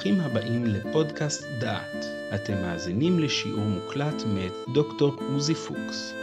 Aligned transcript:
ברוכים 0.00 0.20
הבאים 0.20 0.64
לפודקאסט 0.64 1.44
דעת. 1.60 2.04
אתם 2.34 2.52
מאזינים 2.52 3.18
לשיעור 3.18 3.64
מוקלט 3.64 4.14
מאת 4.34 4.52
דוקטור 4.74 5.14
עוזי 5.14 5.54
פוקס. 5.54 6.14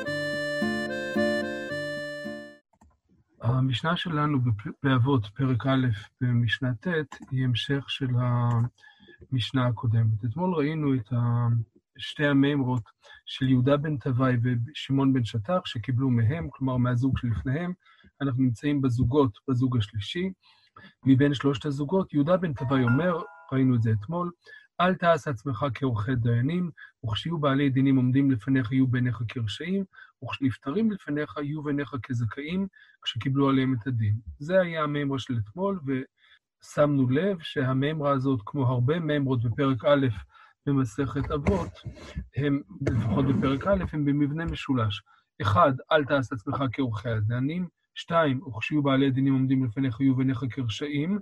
המשנה 3.42 3.98
שלנו 3.98 4.38
באבות, 4.84 5.26
פרק 5.26 5.66
א' 5.66 5.88
במשנה 6.22 6.74
ט', 6.74 6.88
היא 7.32 7.46
המשך 7.46 7.84
של 7.88 8.08
המשנה 9.32 9.68
הקודמת. 9.68 10.26
אתמול 10.26 10.56
ראינו 10.56 10.96
את 10.96 11.14
שתי 11.98 12.26
המימרות 12.26 12.84
של 13.26 13.50
יהודה 13.50 13.78
בן 13.78 13.98
טוואי 13.98 14.36
ושמעון 14.44 15.14
בן 15.14 15.26
שטח, 15.26 15.60
שקיבלו 15.66 16.10
מהם, 16.10 16.48
כלומר 16.52 16.78
מהזוג 16.78 17.18
שלפניהם. 17.18 17.74
אנחנו 18.22 18.44
נמצאים 18.44 18.82
בזוגות, 18.82 19.38
בזוג 19.48 19.78
השלישי. 19.78 20.32
מבין 21.06 21.34
שלושת 21.34 21.66
הזוגות, 21.66 22.14
יהודה 22.14 22.38
בן 22.38 22.54
טוואי 22.54 22.84
אומר, 22.84 23.22
ראינו 23.54 23.76
את 23.76 23.82
זה 23.82 23.92
אתמול, 23.92 24.32
אל 24.82 24.96
תעש 24.96 25.28
עצמך 25.28 25.66
כעורכי 25.74 26.16
דיינים, 26.16 26.72
וכשיהיו 27.06 27.38
בעלי 27.38 27.70
דינים 27.70 27.96
עומדים 27.96 28.32
לפניך 28.32 28.72
יהיו 28.72 28.88
בעיניך 28.88 29.22
כרשעים, 29.28 29.86
וכשנפטרים 30.24 30.92
לפניך 30.92 31.38
יהיו 31.38 31.64
בעיניך 31.64 31.96
כזכאים, 32.04 32.68
כשקיבלו 33.02 33.50
עליהם 33.50 33.74
את 33.74 33.88
הדין. 33.88 34.16
זה 34.40 34.62
היה 34.62 34.84
המימרה 34.84 35.20
של 35.20 35.38
אתמול, 35.38 35.80
ושמנו 35.86 37.10
לב 37.10 37.38
שהמימרה 37.42 38.12
הזאת, 38.12 38.40
כמו 38.46 38.68
הרבה 38.68 39.00
מימרות 39.00 39.44
בפרק 39.44 39.86
א' 39.86 40.08
במסכת 40.66 41.32
אבות, 41.32 41.72
הם, 42.36 42.62
לפחות 42.88 43.26
בפרק 43.26 43.68
א', 43.68 43.84
הם 43.94 44.06
במבנה 44.06 44.46
משולש. 44.46 45.02
אחד, 45.42 45.74
אל 45.92 46.06
תעש 46.06 46.32
עצמך 46.32 46.64
כעורכי 46.74 47.10
הדיינים, 47.10 47.68
שתיים, 47.96 48.44
וכשיהיו 48.44 48.84
בעלי 48.84 49.12
דינים 49.12 49.34
עומדים 49.34 49.66
לפניך 49.66 50.02
יהיו 50.02 50.16
בעיניך 50.16 50.40
כרשעים, 50.50 51.20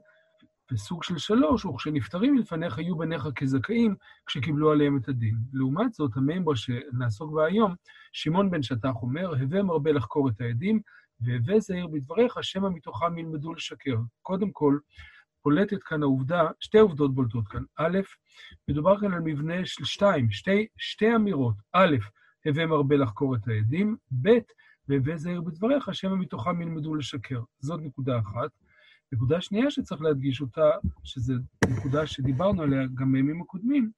וסוג 0.71 1.03
של 1.03 1.17
שלוש, 1.17 1.65
וכשנפטרים 1.65 2.35
מלפניך 2.35 2.77
יהיו 2.77 2.97
בניך 2.97 3.27
כזכאים 3.35 3.95
כשקיבלו 4.25 4.71
עליהם 4.71 4.97
את 4.97 5.07
הדין. 5.07 5.35
לעומת 5.53 5.93
זאת, 5.93 6.17
המימרה 6.17 6.55
שנעסוק 6.55 7.33
בה 7.33 7.45
היום, 7.45 7.75
שמעון 8.13 8.51
בן 8.51 8.63
שטח 8.63 8.93
אומר, 9.01 9.27
הווה 9.27 9.63
מרבה 9.63 9.91
לחקור 9.91 10.29
את 10.29 10.41
העדים, 10.41 10.81
והווה 11.21 11.59
זהיר 11.59 11.87
בדבריך, 11.87 12.37
שמא 12.41 12.69
מתוכם 12.69 13.17
ילמדו 13.17 13.53
לשקר. 13.53 13.97
קודם 14.21 14.51
כל, 14.51 14.77
בולטת 15.45 15.83
כאן 15.83 16.03
העובדה, 16.03 16.47
שתי 16.59 16.79
עובדות 16.79 17.15
בולטות 17.15 17.47
כאן. 17.47 17.63
א', 17.77 17.99
מדובר 18.67 18.99
כאן 18.99 19.13
על 19.13 19.19
מבנה 19.19 19.65
של 19.65 19.85
שתיים, 19.85 20.31
שתי, 20.31 20.67
שתי 20.77 21.15
אמירות. 21.15 21.55
א', 21.73 21.95
הווה 22.45 22.65
מרבה 22.65 22.95
לחקור 22.95 23.35
את 23.35 23.47
העדים, 23.47 23.97
ב', 24.21 24.29
והווה 24.87 25.17
זהיר 25.17 25.41
בדבריך, 25.41 25.89
שמא 25.93 26.15
מתוכם 26.15 26.61
ילמדו 26.61 26.95
לשקר. 26.95 27.41
זאת 27.59 27.79
נקודה 27.83 28.19
אחת. 28.19 28.51
נקודה 29.15 29.41
שנייה 29.41 29.71
שצריך 29.71 30.01
להדגיש 30.01 30.41
אותה, 30.41 30.69
שזו 31.03 31.33
נקודה 31.77 32.07
שדיברנו 32.07 32.61
עליה 32.61 32.85
גם 32.93 33.11
בימים 33.11 33.41
הקודמים, 33.41 33.91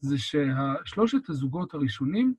זה 0.00 0.16
ששלושת 0.18 1.28
הזוגות 1.28 1.74
הראשונים 1.74 2.34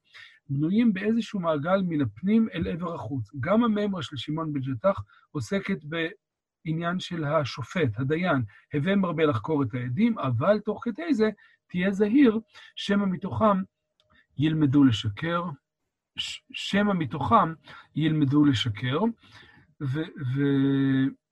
בנויים 0.50 0.94
באיזשהו 0.94 1.40
מעגל 1.40 1.82
מן 1.82 2.02
הפנים 2.02 2.48
אל 2.54 2.68
עבר 2.68 2.96
החוץ. 2.96 3.32
גם 3.40 3.64
הממרה 3.64 4.02
של 4.02 4.18
שמעון 4.18 4.54
בן 4.54 4.64
שטח 4.64 5.02
עוסקת 5.32 5.78
בעניין 5.84 7.00
של 7.00 7.24
השופט, 7.24 8.00
הדיין, 8.00 8.44
הווה 8.74 8.96
מרבה 8.96 9.26
לחקור 9.26 9.64
את 9.64 9.74
העדים, 9.74 10.20
אבל 10.20 10.60
תוך 10.60 10.84
כדי 10.84 11.14
זה 11.14 11.30
תהיה 11.68 11.92
זהיר, 11.92 12.40
שמא 12.76 13.06
מתוכם 13.06 13.62
ילמדו 14.38 14.84
לשקר, 14.84 15.44
שמא 16.52 16.94
מתוכם 16.94 17.54
ילמדו 17.96 18.46
לשקר, 18.46 19.00
ו... 19.82 20.00
ו- 20.36 21.25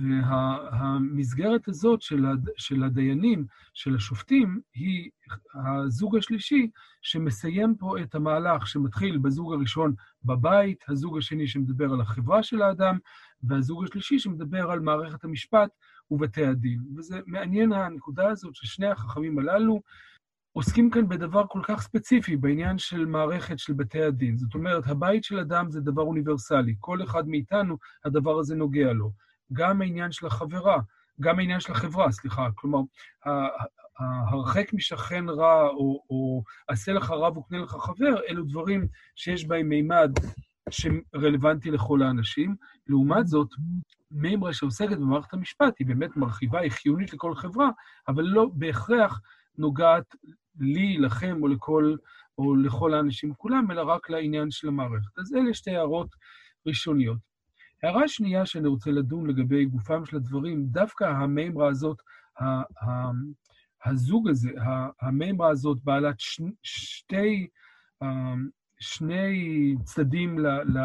והמסגרת 0.00 1.68
הזאת 1.68 2.02
של, 2.02 2.26
הד... 2.26 2.48
של 2.56 2.84
הדיינים, 2.84 3.46
של 3.74 3.94
השופטים, 3.96 4.60
היא 4.74 5.10
הזוג 5.54 6.16
השלישי 6.16 6.70
שמסיים 7.02 7.74
פה 7.78 8.00
את 8.02 8.14
המהלך 8.14 8.66
שמתחיל 8.66 9.18
בזוג 9.18 9.52
הראשון 9.52 9.94
בבית, 10.24 10.84
הזוג 10.88 11.18
השני 11.18 11.46
שמדבר 11.46 11.92
על 11.92 12.00
החברה 12.00 12.42
של 12.42 12.62
האדם, 12.62 12.98
והזוג 13.42 13.84
השלישי 13.84 14.18
שמדבר 14.18 14.70
על 14.70 14.80
מערכת 14.80 15.24
המשפט 15.24 15.70
ובתי 16.10 16.46
הדין. 16.46 16.80
וזה 16.96 17.20
מעניין 17.26 17.72
הנקודה 17.72 18.28
הזאת 18.28 18.54
ששני 18.54 18.86
החכמים 18.86 19.38
הללו 19.38 19.80
עוסקים 20.52 20.90
כאן 20.90 21.08
בדבר 21.08 21.46
כל 21.48 21.60
כך 21.62 21.80
ספציפי, 21.80 22.36
בעניין 22.36 22.78
של 22.78 23.06
מערכת 23.06 23.58
של 23.58 23.72
בתי 23.72 24.02
הדין. 24.02 24.36
זאת 24.36 24.54
אומרת, 24.54 24.86
הבית 24.86 25.24
של 25.24 25.38
אדם 25.38 25.70
זה 25.70 25.80
דבר 25.80 26.02
אוניברסלי, 26.02 26.74
כל 26.80 27.02
אחד 27.02 27.28
מאיתנו, 27.28 27.76
הדבר 28.04 28.38
הזה 28.38 28.54
נוגע 28.56 28.92
לו. 28.92 29.12
גם 29.52 29.82
העניין 29.82 30.12
של 30.12 30.26
החברה, 30.26 30.78
גם 31.20 31.38
העניין 31.38 31.60
של 31.60 31.72
החברה, 31.72 32.12
סליחה, 32.12 32.48
כלומר, 32.54 32.78
הרחק 34.30 34.72
משכן 34.72 35.28
רע, 35.28 35.68
או, 35.68 36.02
או 36.10 36.42
עשה 36.68 36.92
לך 36.92 37.10
רב 37.10 37.36
וקנה 37.36 37.58
לך 37.58 37.70
חבר, 37.70 38.14
אלו 38.28 38.44
דברים 38.44 38.88
שיש 39.16 39.46
בהם 39.46 39.68
מימד 39.68 40.10
שרלוונטי 40.70 41.70
לכל 41.70 42.02
האנשים. 42.02 42.56
לעומת 42.86 43.26
זאת, 43.26 43.48
מימרה 44.10 44.52
שעוסקת 44.52 44.96
במערכת 44.96 45.34
המשפט 45.34 45.74
היא 45.78 45.86
באמת 45.86 46.16
מרחיבה, 46.16 46.60
היא 46.60 46.70
חיונית 46.70 47.12
לכל 47.12 47.34
חברה, 47.34 47.70
אבל 48.08 48.22
לא 48.22 48.46
בהכרח 48.52 49.20
נוגעת 49.58 50.14
לי, 50.58 50.98
לכם, 50.98 51.38
או 51.42 51.48
לכל, 51.48 51.94
או 52.38 52.56
לכל 52.56 52.94
האנשים 52.94 53.34
כולם, 53.34 53.70
אלא 53.70 53.82
רק 53.82 54.10
לעניין 54.10 54.50
של 54.50 54.68
המערכת. 54.68 55.18
אז 55.18 55.34
אלה 55.34 55.54
שתי 55.54 55.70
הערות 55.70 56.08
ראשוניות. 56.66 57.29
הערה 57.82 58.08
שנייה 58.08 58.46
שאני 58.46 58.68
רוצה 58.68 58.90
לדון 58.90 59.26
לגבי 59.26 59.64
גופם 59.64 60.04
של 60.04 60.16
הדברים, 60.16 60.66
דווקא 60.66 61.04
המימרה 61.04 61.68
הזאת, 61.68 61.96
הזוג 63.84 64.28
הזה, 64.28 64.50
המימרה 65.00 65.48
הזאת 65.48 65.78
בעלת 65.84 66.16
שתי, 66.62 67.48
שני 68.80 69.74
צדדים 69.84 70.38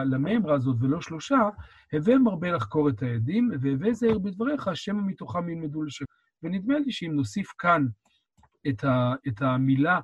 למימרה 0.05 0.55
הזאת 0.55 0.75
ולא 0.79 1.01
שלושה, 1.01 1.49
הווה 1.93 2.17
מרבה 2.17 2.51
לחקור 2.51 2.89
את 2.89 3.03
העדים, 3.03 3.51
והווה 3.61 3.93
זהיר 3.93 4.19
בדבריך, 4.19 4.69
שמא 4.73 5.01
מתוכם 5.05 5.49
ילמדו 5.49 5.83
לשקר. 5.83 6.05
ונדמה 6.43 6.79
לי 6.79 6.91
שאם 6.91 7.11
נוסיף 7.11 7.47
כאן 7.57 7.85
את 9.27 9.41
המילה 9.41 9.99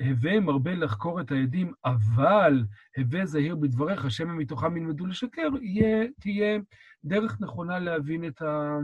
הווה 0.00 0.40
מרבה 0.40 0.74
לחקור 0.74 1.20
את 1.20 1.30
העדים, 1.30 1.72
אבל 1.84 2.64
הווה 2.96 3.26
זהיר 3.26 3.56
בדבריך, 3.56 4.10
שמא 4.10 4.32
מתוכם 4.34 4.76
ילמדו 4.76 5.06
לשקר, 5.06 5.48
יהיה, 5.62 6.06
תהיה 6.20 6.58
דרך 7.04 7.40
נכונה 7.40 7.78
להבין 7.78 8.26
את, 8.26 8.42
ה, 8.42 8.78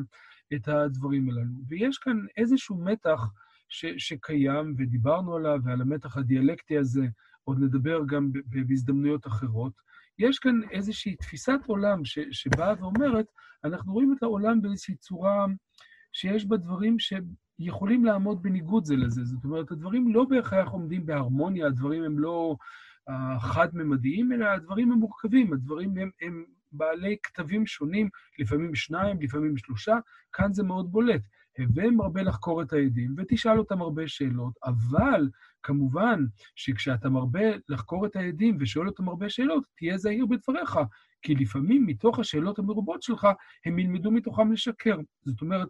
את 0.55 0.69
הדברים 0.69 1.29
הללו. 1.29 1.55
ויש 1.69 1.99
כאן 1.99 2.17
איזשהו 2.37 2.85
מתח 2.85 3.21
ש, 3.69 3.87
שקיים, 3.99 4.75
ודיברנו 4.79 5.37
עליו, 5.37 5.59
ועל 5.65 5.81
המתח 5.81 6.17
הדיאלקטי 6.17 6.79
הזה 6.79 7.07
עוד 7.45 7.59
נדבר 7.61 8.01
גם 8.07 8.31
בהזדמנויות 8.45 9.27
אחרות. 9.27 9.73
יש 10.19 10.39
כאן 10.39 10.61
איזושהי 10.71 11.17
תפיסת 11.17 11.59
עולם 11.67 12.05
ש, 12.05 12.19
שבאה 12.31 12.75
ואומרת, 12.79 13.27
אנחנו 13.65 13.93
רואים 13.93 14.15
את 14.19 14.23
העולם 14.23 14.63
באיזושהי 14.63 14.97
צורה 14.97 15.47
שיש 16.13 16.47
בה 16.47 16.57
דברים 16.57 16.99
ש... 16.99 17.13
יכולים 17.59 18.05
לעמוד 18.05 18.43
בניגוד 18.43 18.85
זה 18.85 18.97
לזה. 18.97 19.25
זאת 19.25 19.45
אומרת, 19.45 19.71
הדברים 19.71 20.15
לא 20.15 20.25
בהכרח 20.25 20.69
עומדים 20.69 21.07
בהרמוניה, 21.07 21.67
הדברים 21.67 22.03
הם 22.03 22.19
לא 22.19 22.57
uh, 23.11 23.41
חד-ממדיים, 23.41 24.33
אלא 24.33 24.47
הדברים 24.47 24.93
הם 24.93 24.99
מורכבים, 24.99 25.53
הדברים 25.53 25.99
הם, 25.99 26.11
הם 26.21 26.45
בעלי 26.73 27.17
כתבים 27.23 27.67
שונים, 27.67 28.09
לפעמים 28.39 28.75
שניים, 28.75 29.21
לפעמים 29.21 29.57
שלושה, 29.57 29.99
כאן 30.33 30.53
זה 30.53 30.63
מאוד 30.63 30.93
בולט. 30.93 31.23
הווה 31.59 31.91
מרבה 31.91 32.23
לחקור 32.23 32.63
את 32.63 32.73
העדים 32.73 33.15
ותשאל 33.19 33.59
אותם 33.59 33.83
הרבה 33.83 34.09
שאלות, 34.09 34.55
אבל 34.65 35.29
כמובן 35.63 36.25
שכשאתה 36.57 37.09
מרבה 37.09 37.41
לחקור 37.69 38.07
את 38.07 38.17
העדים 38.17 38.57
ושואל 38.61 38.89
אותם 38.89 39.09
הרבה 39.09 39.31
שאלות, 39.31 39.65
תהיה 39.77 39.99
זהיר 39.99 40.27
בדבריך, 40.27 40.79
כי 41.23 41.35
לפעמים 41.35 41.87
מתוך 41.87 42.19
השאלות 42.19 42.59
המרובות 42.59 43.03
שלך, 43.03 43.27
הם 43.67 43.79
ילמדו 43.79 44.11
מתוכם 44.11 44.53
לשקר. 44.53 44.97
זאת 45.25 45.41
אומרת, 45.41 45.69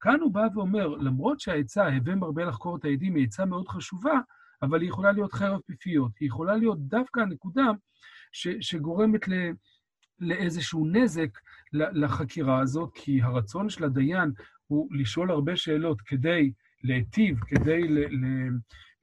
כאן 0.00 0.20
הוא 0.20 0.32
בא 0.32 0.46
ואומר, 0.54 0.86
למרות 0.88 1.40
שהעצה, 1.40 1.88
הווה 1.88 2.14
מרבה 2.14 2.44
לחקור 2.44 2.76
את 2.76 2.84
העדים, 2.84 3.14
היא 3.14 3.24
עצה 3.24 3.44
מאוד 3.44 3.68
חשובה, 3.68 4.20
אבל 4.62 4.80
היא 4.80 4.88
יכולה 4.88 5.12
להיות 5.12 5.32
חרב 5.32 5.60
פיפיות. 5.66 6.12
היא 6.20 6.28
יכולה 6.28 6.56
להיות 6.56 6.78
דווקא 6.80 7.20
הנקודה 7.20 7.66
ש, 8.32 8.48
שגורמת 8.60 9.28
ל, 9.28 9.32
לאיזשהו 10.18 10.86
נזק 10.86 11.38
לחקירה 11.72 12.60
הזאת, 12.60 12.90
כי 12.94 13.22
הרצון 13.22 13.68
של 13.70 13.84
הדיין 13.84 14.32
הוא 14.66 14.88
לשאול 14.90 15.30
הרבה 15.30 15.56
שאלות 15.56 16.00
כדי 16.00 16.52
להיטיב, 16.82 17.40
כדי 17.40 17.88
ל, 17.88 17.98
ל, 17.98 18.48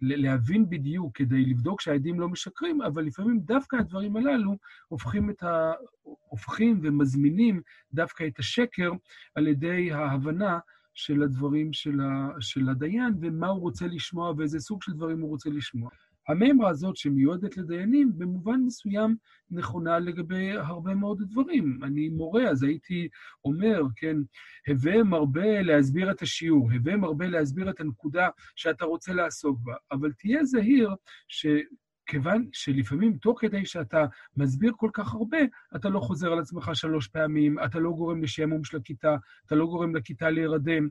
ל, 0.02 0.22
להבין 0.22 0.70
בדיוק, 0.70 1.18
כדי 1.18 1.46
לבדוק 1.46 1.82
שהעדים 1.82 2.20
לא 2.20 2.30
משקרים, 2.30 2.82
אבל 2.82 3.04
לפעמים 3.04 3.40
דווקא 3.40 3.76
הדברים 3.76 4.18
הללו 4.18 4.58
הופכים, 4.88 5.30
ה, 5.42 5.72
הופכים 6.02 6.80
ומזמינים 6.84 7.62
דווקא 7.94 8.28
את 8.28 8.40
השקר 8.40 8.92
על 9.36 9.48
ידי 9.48 9.92
ההבנה 9.92 10.60
של 10.94 11.24
הדברים 11.24 11.74
של, 11.74 12.00
ה, 12.02 12.30
של 12.40 12.70
הדיין, 12.70 13.14
ומה 13.22 13.48
הוא 13.48 13.62
רוצה 13.62 13.88
לשמוע 13.88 14.34
ואיזה 14.38 14.60
סוג 14.60 14.84
של 14.84 14.92
דברים 14.92 15.22
הוא 15.22 15.30
רוצה 15.30 15.50
לשמוע. 15.50 15.90
המימרה 16.28 16.70
הזאת 16.70 16.96
שמיועדת 16.96 17.58
לדיינים, 17.58 18.12
במובן 18.18 18.60
מסוים 18.66 19.16
נכונה 19.52 20.00
לגבי 20.00 20.52
הרבה 20.52 20.96
מאוד 20.96 21.22
דברים. 21.30 21.80
אני 21.84 22.10
מורה, 22.10 22.50
אז 22.50 22.64
הייתי 22.64 23.08
אומר, 23.46 23.82
כן, 23.96 24.18
הווה 24.68 25.04
מרבה 25.04 25.62
להסביר 25.62 26.12
את 26.12 26.22
השיעור, 26.22 26.72
הווה 26.72 26.98
מרבה 26.98 27.28
להסביר 27.28 27.70
את 27.70 27.80
הנקודה 27.80 28.30
שאתה 28.56 28.86
רוצה 28.86 29.14
לעסוק 29.14 29.60
בה, 29.64 29.74
אבל 29.92 30.12
תהיה 30.12 30.46
זהיר 30.46 30.90
ש... 31.28 31.46
כיוון 32.06 32.48
שלפעמים, 32.52 33.18
תוך 33.18 33.42
כדי 33.42 33.66
שאתה 33.66 34.06
מסביר 34.38 34.74
כל 34.78 34.90
כך 34.94 35.14
הרבה, 35.14 35.38
אתה 35.76 35.90
לא 35.90 36.00
חוזר 36.00 36.32
על 36.32 36.40
עצמך 36.40 36.70
שלוש 36.74 37.08
פעמים, 37.08 37.60
אתה 37.60 37.80
לא 37.80 37.92
גורם 37.92 38.24
לשעמום 38.24 38.64
של 38.64 38.78
הכיתה, 38.78 39.16
אתה 39.46 39.56
לא 39.56 39.66
גורם 39.66 39.96
לכיתה 39.96 40.30
להירדם, 40.30 40.88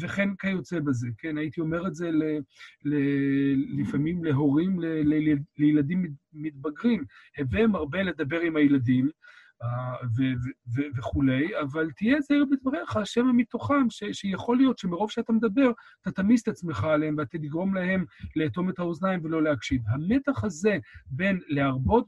וכן 0.00 0.28
כיוצא 0.36 0.80
בזה, 0.80 1.08
כן? 1.18 1.38
הייתי 1.38 1.60
אומר 1.60 1.86
את 1.86 1.94
זה 1.94 2.10
ל, 2.10 2.22
ל, 2.84 2.94
לפעמים 3.80 4.24
להורים, 4.24 4.80
ל, 4.80 4.86
ל, 4.86 5.36
לילדים 5.58 6.14
מתבגרים. 6.32 7.04
הווה 7.38 7.66
מרבה 7.66 8.02
לדבר 8.02 8.40
עם 8.40 8.56
הילדים, 8.56 9.10
וכולי, 10.96 11.60
אבל 11.60 11.90
תהיה 11.96 12.20
זהיר 12.20 12.44
בדבריך, 12.50 12.98
שמא 13.04 13.32
מתוכם, 13.36 13.86
שיכול 14.12 14.56
להיות 14.56 14.78
שמרוב 14.78 15.10
שאתה 15.10 15.32
מדבר, 15.32 15.70
אתה 16.02 16.10
תמיס 16.10 16.42
את 16.42 16.48
עצמך 16.48 16.84
עליהם 16.84 17.14
ואתה 17.18 17.38
תגרום 17.38 17.74
להם 17.74 18.04
לאטום 18.36 18.70
את 18.70 18.78
האוזניים 18.78 19.20
ולא 19.24 19.42
להקשיב. 19.42 19.82
המתח 19.88 20.44
הזה 20.44 20.78
בין 21.06 21.40
להרבות 21.48 22.06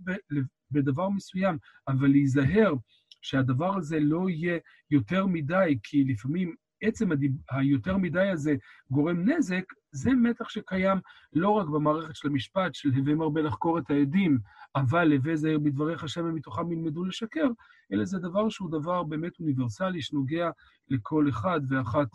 בדבר 0.71 1.09
מסוים, 1.09 1.59
אבל 1.89 2.09
להיזהר 2.09 2.75
שהדבר 3.23 3.77
הזה 3.77 4.01
לא 4.01 4.31
יהיה 4.31 4.59
יותר 4.91 5.27
מדי, 5.27 5.79
כי 5.83 6.05
לפעמים 6.05 6.55
עצם. 6.87 7.09
היותר 7.51 7.97
מדי 7.97 8.29
הזה 8.29 8.55
גורם 8.91 9.29
נזק, 9.29 9.65
זה 9.93 10.11
מתח 10.11 10.49
שקיים 10.49 10.99
לא 11.33 11.51
רק 11.51 11.67
במערכת 11.67 12.17
של 12.17 12.29
המשפט, 12.29 12.75
של 12.75 12.91
הווה 12.91 13.15
מרבה 13.15 13.43
לחקור 13.43 13.79
את 13.79 13.91
העדים, 13.91 14.39
אבל 14.77 15.13
הווה 15.13 15.37
זהיר 15.37 15.59
בדבריך 15.59 16.09
שמא 16.09 16.33
מתוכם 16.33 16.73
ילמדו 16.73 17.05
לשקר, 17.05 17.49
אלא 17.93 18.05
זה 18.05 18.19
דבר 18.19 18.49
שהוא 18.49 18.71
דבר 18.71 19.03
באמת 19.03 19.33
אוניברסלי, 19.41 20.03
שנוגע 20.03 20.51
לכל 20.89 21.29
אחד 21.29 21.61
ואחת 21.69 22.09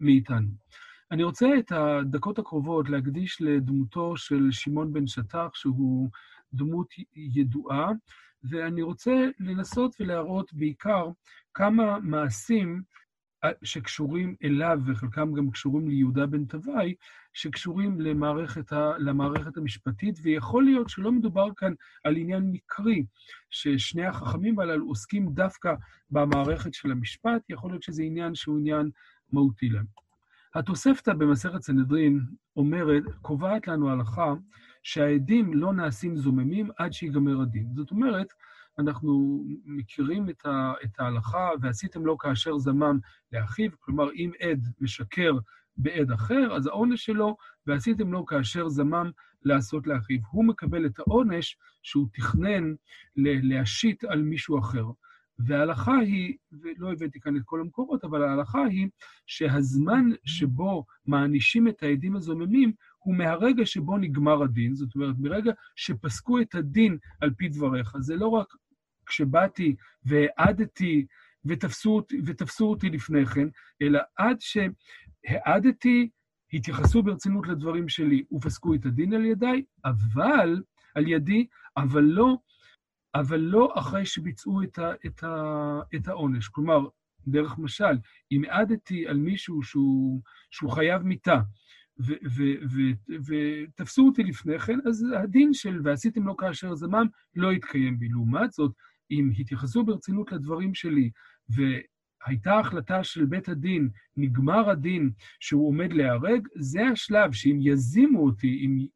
מאיתנו. 0.00 0.48
אני 1.10 1.22
רוצה 1.22 1.46
את 1.58 1.72
הדקות 1.72 2.38
הקרובות 2.38 2.88
להקדיש 2.88 3.42
לדמותו 3.42 4.16
של 4.16 4.48
שמעון 4.50 4.92
בן 4.92 5.06
שטח, 5.06 5.48
שהוא 5.54 6.10
דמות 6.52 6.88
ידועה, 7.16 7.90
ואני 8.44 8.82
רוצה 8.82 9.28
לנסות 9.40 9.96
ולהראות 10.00 10.54
בעיקר 10.54 11.06
כמה 11.54 11.98
מעשים 12.02 12.82
שקשורים 13.62 14.34
אליו, 14.44 14.80
וחלקם 14.86 15.32
גם 15.32 15.50
קשורים 15.50 15.88
ליהודה 15.88 16.26
בן 16.26 16.44
טוואי, 16.44 16.94
שקשורים 17.32 18.00
למערכת, 18.00 18.72
ה, 18.72 18.92
למערכת 18.98 19.56
המשפטית, 19.56 20.18
ויכול 20.22 20.64
להיות 20.64 20.88
שלא 20.88 21.12
מדובר 21.12 21.48
כאן 21.56 21.72
על 22.04 22.16
עניין 22.16 22.50
מקרי, 22.52 23.04
ששני 23.50 24.06
החכמים 24.06 24.58
הללו 24.58 24.86
עוסקים 24.88 25.28
דווקא 25.28 25.74
במערכת 26.10 26.74
של 26.74 26.90
המשפט, 26.90 27.42
יכול 27.48 27.70
להיות 27.70 27.82
שזה 27.82 28.02
עניין 28.02 28.34
שהוא 28.34 28.58
עניין 28.58 28.90
מהותי 29.32 29.68
להם. 29.68 29.86
התוספתא 30.54 31.12
במסכת 31.12 31.62
סנהדרין 31.62 32.20
אומרת, 32.56 33.02
קובעת 33.22 33.68
לנו 33.68 33.90
הלכה 33.90 34.34
שהעדים 34.82 35.54
לא 35.54 35.72
נעשים 35.72 36.16
זוממים 36.16 36.70
עד 36.78 36.92
שיגמר 36.92 37.40
הדין. 37.40 37.68
זאת 37.74 37.90
אומרת, 37.90 38.26
אנחנו 38.78 39.44
מכירים 39.64 40.28
את, 40.30 40.46
ההלכה, 40.98 41.50
ועשיתם 41.60 42.06
לו 42.06 42.18
כאשר 42.18 42.58
זמם 42.58 42.98
לאחיו, 43.32 43.70
כלומר, 43.80 44.10
אם 44.12 44.30
עד 44.40 44.68
משקר 44.80 45.32
בעד 45.76 46.10
אחר, 46.10 46.56
אז 46.56 46.66
העונש 46.66 47.04
שלו, 47.04 47.36
ועשיתם 47.66 48.12
לו 48.12 48.26
כאשר 48.26 48.68
זמם 48.68 49.10
לעשות 49.42 49.86
לאחיו. 49.86 50.18
הוא 50.30 50.44
מקבל 50.44 50.86
את 50.86 50.98
העונש 50.98 51.56
שהוא 51.82 52.06
תכנן 52.12 52.74
להשית 53.16 54.04
על 54.04 54.22
מישהו 54.22 54.58
אחר. 54.58 54.84
וההלכה 55.38 55.98
היא, 55.98 56.36
ולא 56.52 56.92
הבאתי 56.92 57.20
כאן 57.20 57.36
את 57.36 57.42
כל 57.44 57.60
המקורות, 57.60 58.04
אבל 58.04 58.22
ההלכה 58.22 58.64
היא 58.64 58.88
שהזמן 59.26 60.04
שבו 60.24 60.84
מענישים 61.06 61.68
את 61.68 61.82
העדים 61.82 62.16
הזוממים 62.16 62.72
הוא 62.98 63.16
מהרגע 63.16 63.66
שבו 63.66 63.98
נגמר 63.98 64.42
הדין, 64.42 64.74
זאת 64.74 64.94
אומרת, 64.94 65.14
מרגע 65.18 65.52
שפסקו 65.76 66.40
את 66.40 66.54
הדין 66.54 66.98
על 67.20 67.30
פי 67.36 67.48
דבריך. 67.48 67.96
זה 67.98 68.16
לא 68.16 68.28
רק 68.28 68.46
כשבאתי 69.06 69.76
והעדתי 70.04 71.06
ותפסו, 71.44 72.02
ותפסו 72.26 72.70
אותי 72.70 72.90
לפני 72.90 73.26
כן, 73.26 73.48
אלא 73.82 74.00
עד 74.16 74.36
שהעדתי, 74.40 76.10
התייחסו 76.52 77.02
ברצינות 77.02 77.48
לדברים 77.48 77.88
שלי 77.88 78.24
ופסקו 78.32 78.74
את 78.74 78.86
הדין 78.86 79.14
על 79.14 79.24
ידיי, 79.24 79.64
אבל, 79.84 80.62
על 80.94 81.08
ידי, 81.08 81.46
אבל 81.76 82.02
לא, 82.02 82.36
אבל 83.14 83.40
לא 83.40 83.72
אחרי 83.78 84.06
שביצעו 84.06 84.62
את, 84.62 84.78
ה, 84.78 84.92
את, 85.06 85.24
ה, 85.24 85.80
את 85.94 86.08
העונש. 86.08 86.48
כלומר, 86.48 86.88
דרך 87.26 87.58
משל, 87.58 87.98
אם 88.32 88.42
העדתי 88.44 89.06
על 89.06 89.16
מישהו 89.16 89.62
שהוא, 89.62 90.20
שהוא 90.50 90.70
חייב 90.70 91.02
מיתה, 91.02 91.40
ותפסו 93.26 94.06
אותי 94.06 94.22
לפני 94.22 94.58
כן, 94.58 94.78
אז 94.88 95.04
הדין 95.22 95.54
של 95.54 95.80
ועשיתם 95.84 96.26
לו 96.26 96.36
כאשר 96.36 96.74
זמם 96.74 97.06
לא 97.36 97.52
יתקיים 97.52 97.98
בי. 97.98 98.08
לעומת 98.08 98.52
זאת, 98.52 98.72
אם 99.10 99.30
התייחסו 99.38 99.84
ברצינות 99.84 100.32
לדברים 100.32 100.74
שלי, 100.74 101.10
והייתה 101.48 102.58
החלטה 102.58 103.04
של 103.04 103.24
בית 103.24 103.48
הדין, 103.48 103.88
נגמר 104.16 104.70
הדין 104.70 105.10
שהוא 105.40 105.68
עומד 105.68 105.92
להיהרג, 105.92 106.48
זה 106.54 106.82
השלב 106.92 107.32
שאם 107.32 107.58
יזימו 107.62 108.24
אותי, 108.24 108.66
אם, 108.66 108.86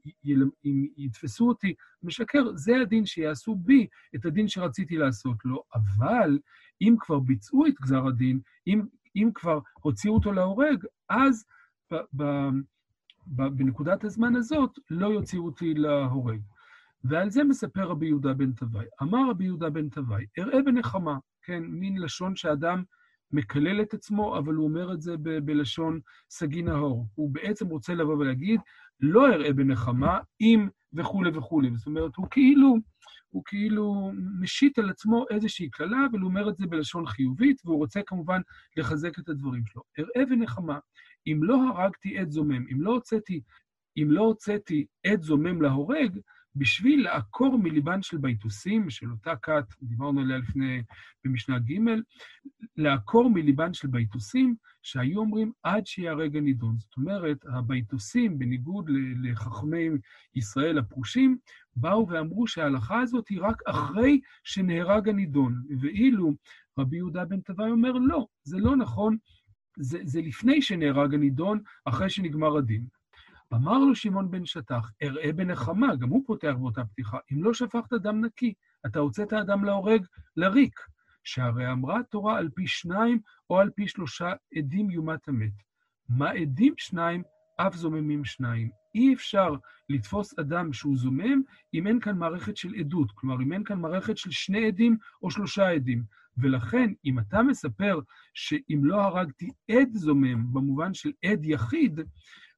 אם 0.65 0.87
יתפסו 0.97 1.49
אותי 1.49 1.75
משקר, 2.03 2.57
זה 2.57 2.81
הדין 2.81 3.07
שיעשו 3.07 3.55
בי 3.55 3.87
את 4.15 4.27
הדין 4.27 4.49
שרציתי 4.49 4.97
לעשות 4.97 5.45
לו. 5.45 5.63
אבל 5.75 6.39
אם 6.81 6.95
כבר 7.01 7.19
ביצעו 7.19 7.67
את 7.67 7.75
גזר 7.83 8.07
הדין, 8.07 8.41
אם, 8.67 8.83
אם 9.17 9.31
כבר 9.35 9.59
הוציאו 9.73 10.15
אותו 10.15 10.33
להורג, 10.33 10.85
אז 11.09 11.45
ב, 11.93 11.97
ב, 12.17 12.25
ב, 13.27 13.43
בנקודת 13.43 14.05
הזמן 14.05 14.37
הזאת 14.37 14.79
לא 14.91 15.07
יוציאו 15.07 15.45
אותי 15.45 15.75
להורג. 15.75 16.41
ועל 17.05 17.31
זה 17.31 17.45
מספר 17.45 17.89
רבי 17.89 18.07
יהודה 18.07 18.35
בן 18.35 18.53
טוואי. 18.53 18.87
אמר 19.03 19.31
רבי 19.31 19.45
יהודה 19.45 19.71
בן 19.71 19.89
טוואי, 19.89 20.27
אראה 20.39 20.63
בנחמה, 20.63 21.19
כן, 21.43 21.63
מין 21.65 21.99
לשון 21.99 22.37
שאדם 22.37 22.83
מקלל 23.33 23.83
את 23.83 23.95
עצמו, 23.95 24.39
אבל 24.39 24.55
הוא 24.55 24.69
אומר 24.69 24.93
את 24.93 25.03
זה 25.03 25.17
ב- 25.17 25.39
בלשון 25.39 26.01
סגי 26.31 26.63
נהור. 26.63 27.07
הוא 27.15 27.31
בעצם 27.31 27.67
רוצה 27.67 27.95
לבוא 27.95 28.17
ולהגיד, 28.17 28.61
לא 29.01 29.29
אראה 29.29 29.53
בנחמה, 29.53 30.19
אם 30.41 30.69
וכולי 30.93 31.31
וכולי. 31.35 31.71
זאת 31.77 31.87
אומרת, 31.87 32.17
הוא 32.17 32.27
כאילו, 32.31 32.77
הוא 33.29 33.43
כאילו 33.47 34.13
משית 34.41 34.79
על 34.79 34.91
עצמו 34.91 35.25
איזושהי 35.31 35.71
קללה, 35.71 36.07
אבל 36.11 36.19
הוא 36.19 36.29
אומר 36.29 36.51
את 36.51 36.57
זה 36.57 36.67
בלשון 36.67 37.07
חיובית, 37.07 37.63
והוא 37.65 37.77
רוצה 37.77 38.01
כמובן 38.07 38.41
לחזק 38.77 39.19
את 39.19 39.29
הדברים 39.29 39.63
שלו. 39.67 39.83
אראה 39.99 40.27
בנחמה, 40.27 40.79
אם 41.27 41.41
לא 41.43 41.57
הרגתי 41.69 42.19
עד 42.19 42.31
זומם, 42.31 42.67
אם 42.73 42.83
לא 42.83 42.91
הוצאתי, 42.91 43.41
אם 43.97 44.11
לא 44.11 44.35
עד 45.07 45.23
זומם 45.23 45.63
להורג, 45.63 46.19
בשביל 46.57 47.05
לעקור 47.05 47.59
מליבן 47.59 48.03
של 48.03 48.17
ביתוסים, 48.17 48.91
של 48.91 49.11
אותה 49.11 49.37
כת, 49.37 49.65
דיברנו 49.83 50.21
עליה 50.21 50.39
לפני, 50.39 50.83
במשנה 51.25 51.59
ג', 51.59 51.79
לעקור 52.77 53.31
מליבן 53.31 53.75
של 53.75 53.89
ביתוסים, 53.89 54.55
שהיו 54.83 55.21
אומרים 55.21 55.53
עד 55.63 55.87
שיהרג 55.87 56.37
הנידון. 56.37 56.79
זאת 56.79 56.97
אומרת, 56.97 57.39
הביתוסים, 57.47 58.39
בניגוד 58.39 58.91
לחכמי 59.23 59.89
ישראל 60.35 60.79
הפרושים, 60.79 61.39
באו 61.77 62.09
ואמרו 62.09 62.47
שההלכה 62.47 63.01
הזאת 63.01 63.29
היא 63.29 63.41
רק 63.41 63.63
אחרי 63.67 64.21
שנהרג 64.45 65.09
הנידון. 65.09 65.63
ואילו 65.81 66.33
רבי 66.79 66.97
יהודה 66.97 67.25
בן 67.25 67.41
טבעי 67.41 67.71
אומר, 67.71 67.93
לא, 67.93 68.27
זה 68.43 68.59
לא 68.59 68.77
נכון, 68.77 69.17
זה, 69.79 69.99
זה 70.05 70.21
לפני 70.21 70.63
שנהרג 70.63 71.15
הנידון, 71.15 71.61
אחרי 71.85 72.11
שנגמר 72.11 72.57
הדין. 72.57 72.87
אמר 73.55 73.79
לו 73.79 73.95
שמעון 73.95 74.31
בן 74.31 74.47
שטח, 74.47 74.91
אראה 75.03 75.33
בנחמה, 75.33 75.97
גם 75.97 76.09
הוא 76.09 76.23
פותח 76.27 76.55
באותה 76.59 76.85
פתיחה, 76.85 77.19
אם 77.33 77.45
לא 77.45 77.55
שפכת 77.55 77.93
דם 77.93 78.25
נקי, 78.25 78.55
אתה 78.87 78.99
הוצאת 78.99 79.33
אדם 79.33 79.65
להורג 79.65 80.07
לריק, 80.37 80.81
שהרי 81.25 81.73
אמרה 81.73 82.03
תורה 82.11 82.39
על 82.39 82.49
פי 82.55 82.67
שניים 82.67 83.21
או 83.51 83.59
על 83.59 83.71
פי 83.71 83.89
שלושה 83.89 84.33
עדים 84.57 84.91
יומת 84.91 85.29
המת. 85.29 85.53
מה 86.09 86.31
עדים 86.31 86.75
שניים, 86.77 87.23
אף 87.57 87.75
זוממים 87.75 88.25
שניים. 88.25 88.71
אי 88.95 89.15
אפשר 89.15 89.55
לתפוס 89.89 90.39
אדם 90.39 90.73
שהוא 90.73 90.97
זומם 90.97 91.43
אם 91.75 91.87
אין 91.87 92.01
כאן 92.01 92.19
מערכת 92.19 92.57
של 92.57 92.75
עדות, 92.75 93.11
כלומר, 93.15 93.43
אם 93.43 93.53
אין 93.53 93.65
כאן 93.65 93.81
מערכת 93.81 94.17
של 94.17 94.31
שני 94.31 94.67
עדים 94.67 94.97
או 95.23 95.31
שלושה 95.31 95.69
עדים. 95.69 96.03
ולכן, 96.39 96.93
אם 97.05 97.19
אתה 97.19 97.43
מספר 97.43 98.01
שאם 98.35 98.81
לא 98.83 99.03
הרגתי 99.03 99.51
עד 99.71 99.89
זומם, 99.93 100.53
במובן 100.53 100.95
של 100.95 101.13
עד 101.25 101.45
יחיד, 101.45 102.01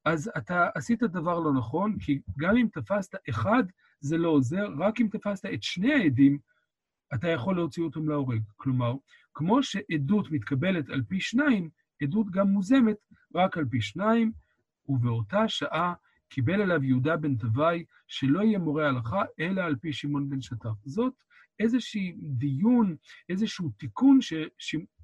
אז 0.05 0.31
אתה 0.37 0.69
עשית 0.75 1.03
דבר 1.03 1.41
לא 1.41 1.53
נכון, 1.53 1.99
כי 1.99 2.21
גם 2.39 2.57
אם 2.57 2.67
תפסת 2.73 3.15
אחד, 3.31 3.63
זה 4.01 4.19
לא 4.19 4.29
עוזר, 4.29 4.67
רק 4.79 5.01
אם 5.01 5.09
תפסת 5.11 5.45
את 5.55 5.63
שני 5.63 5.93
העדים, 5.93 6.39
אתה 7.15 7.29
יכול 7.29 7.57
להוציא 7.57 7.83
אותם 7.83 8.09
להורג. 8.09 8.43
כלומר, 8.57 8.95
כמו 9.35 9.63
שעדות 9.63 10.31
מתקבלת 10.31 10.91
על 10.91 11.03
פי 11.09 11.21
שניים, 11.21 11.71
עדות 12.03 12.31
גם 12.31 12.49
מוזמת 12.49 12.97
רק 13.35 13.59
על 13.59 13.65
פי 13.65 13.81
שניים, 13.81 14.33
ובאותה 14.89 15.49
שעה 15.49 15.95
קיבל 16.29 16.61
עליו 16.61 16.85
יהודה 16.85 17.17
בן 17.17 17.37
תוואי, 17.37 17.85
שלא 18.07 18.41
יהיה 18.41 18.59
מורה 18.59 18.89
הלכה, 18.89 19.23
אלא 19.41 19.61
על 19.61 19.77
פי 19.77 19.93
שמעון 19.93 20.31
בן 20.31 20.41
שטח. 20.41 20.71
זאת 20.85 21.15
איזשהו 21.59 22.01
דיון, 22.23 22.97
איזשהו 23.29 23.71
תיקון 23.77 24.19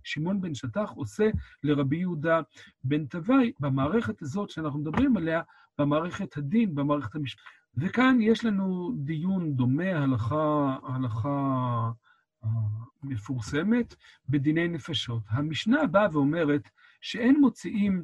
ששמעון 0.09 0.41
בן 0.41 0.55
שטח 0.55 0.91
עושה 0.95 1.31
לרבי 1.63 1.97
יהודה 1.97 2.41
בן 2.85 3.07
תוואי 3.07 3.53
במערכת 3.61 4.23
הזאת 4.23 4.51
שאנחנו 4.51 4.79
מדברים 4.79 5.17
עליה, 5.17 5.43
במערכת 5.79 6.37
הדין, 6.37 6.75
במערכת 6.75 7.15
המשפט. 7.15 7.43
וכאן 7.77 8.19
יש 8.21 8.45
לנו 8.45 8.93
דיון 8.97 9.53
דומה, 9.55 9.91
הלכה, 9.91 10.77
הלכה 10.83 11.91
אה, 12.45 12.49
מפורסמת, 13.03 13.95
בדיני 14.29 14.69
נפשות. 14.69 15.23
המשנה 15.29 15.87
באה 15.87 16.09
ואומרת 16.13 16.71
שאין 17.01 17.41
מוציאים 17.41 18.03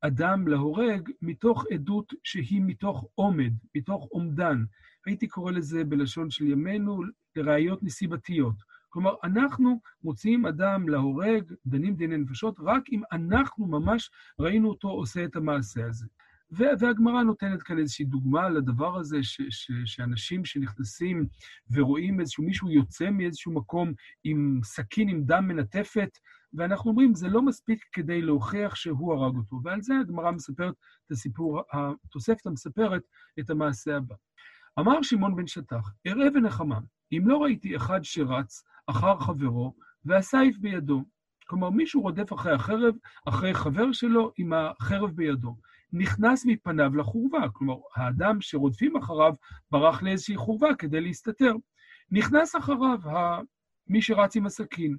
אדם 0.00 0.48
להורג 0.48 1.10
מתוך 1.22 1.64
עדות 1.72 2.12
שהיא 2.24 2.62
מתוך 2.64 3.04
עומד, 3.14 3.52
מתוך 3.74 4.08
עומדן. 4.10 4.64
הייתי 5.06 5.28
קורא 5.28 5.52
לזה 5.52 5.84
בלשון 5.84 6.30
של 6.30 6.46
ימינו 6.46 7.02
לראיות 7.36 7.82
נסיבתיות. 7.82 8.73
כלומר, 8.94 9.14
אנחנו 9.24 9.80
מוציאים 10.04 10.46
אדם 10.46 10.88
להורג, 10.88 11.52
דנים 11.66 11.96
דיני 11.96 12.16
נפשות, 12.16 12.56
רק 12.60 12.82
אם 12.92 13.02
אנחנו 13.12 13.66
ממש 13.66 14.10
ראינו 14.38 14.68
אותו 14.68 14.88
עושה 14.88 15.24
את 15.24 15.36
המעשה 15.36 15.86
הזה. 15.86 16.06
והגמרא 16.50 17.22
נותנת 17.22 17.62
כאן 17.62 17.78
איזושהי 17.78 18.04
דוגמה 18.04 18.48
לדבר 18.48 18.96
הזה, 18.96 19.22
ש- 19.22 19.42
ש- 19.50 19.70
שאנשים 19.84 20.44
שנכנסים 20.44 21.26
ורואים 21.72 22.20
איזשהו 22.20 22.44
מישהו 22.44 22.70
יוצא 22.70 23.10
מאיזשהו 23.10 23.52
מקום 23.52 23.92
עם 24.24 24.60
סכין 24.64 25.08
עם 25.08 25.24
דם 25.24 25.48
מנטפת, 25.48 26.10
ואנחנו 26.54 26.90
אומרים, 26.90 27.14
זה 27.14 27.28
לא 27.28 27.42
מספיק 27.42 27.84
כדי 27.92 28.22
להוכיח 28.22 28.74
שהוא 28.74 29.14
הרג 29.14 29.36
אותו. 29.36 29.60
ועל 29.64 29.82
זה 29.82 29.94
הגמרא 30.00 30.30
מספרת 30.30 30.74
את 31.06 31.12
הסיפור, 31.12 31.62
התוספתא 31.72 32.48
מספרת 32.48 33.02
את 33.40 33.50
המעשה 33.50 33.96
הבא. 33.96 34.14
אמר 34.78 35.02
שמעון 35.02 35.36
בן 35.36 35.46
שטח, 35.46 35.92
אראה 36.06 36.26
ונחמה, 36.34 36.78
אם 37.12 37.22
לא 37.28 37.42
ראיתי 37.42 37.76
אחד 37.76 38.00
שרץ 38.04 38.64
אחר 38.86 39.18
חברו 39.18 39.74
והסייף 40.04 40.58
בידו. 40.58 41.04
כלומר, 41.46 41.70
מישהו 41.70 42.02
רודף 42.02 42.32
אחרי 42.32 42.52
החרב, 42.52 42.94
אחרי 43.28 43.54
חבר 43.54 43.92
שלו 43.92 44.32
עם 44.38 44.52
החרב 44.52 45.10
בידו. 45.10 45.56
נכנס 45.92 46.46
מפניו 46.46 46.96
לחורבה, 46.96 47.48
כלומר, 47.52 47.74
האדם 47.96 48.40
שרודפים 48.40 48.96
אחריו 48.96 49.34
ברח 49.70 50.02
לאיזושהי 50.02 50.36
חורבה 50.36 50.74
כדי 50.74 51.00
להסתתר. 51.00 51.54
נכנס 52.10 52.56
אחריו 52.56 52.98
מי 53.86 54.02
שרץ 54.02 54.36
עם 54.36 54.46
הסכין. 54.46 54.96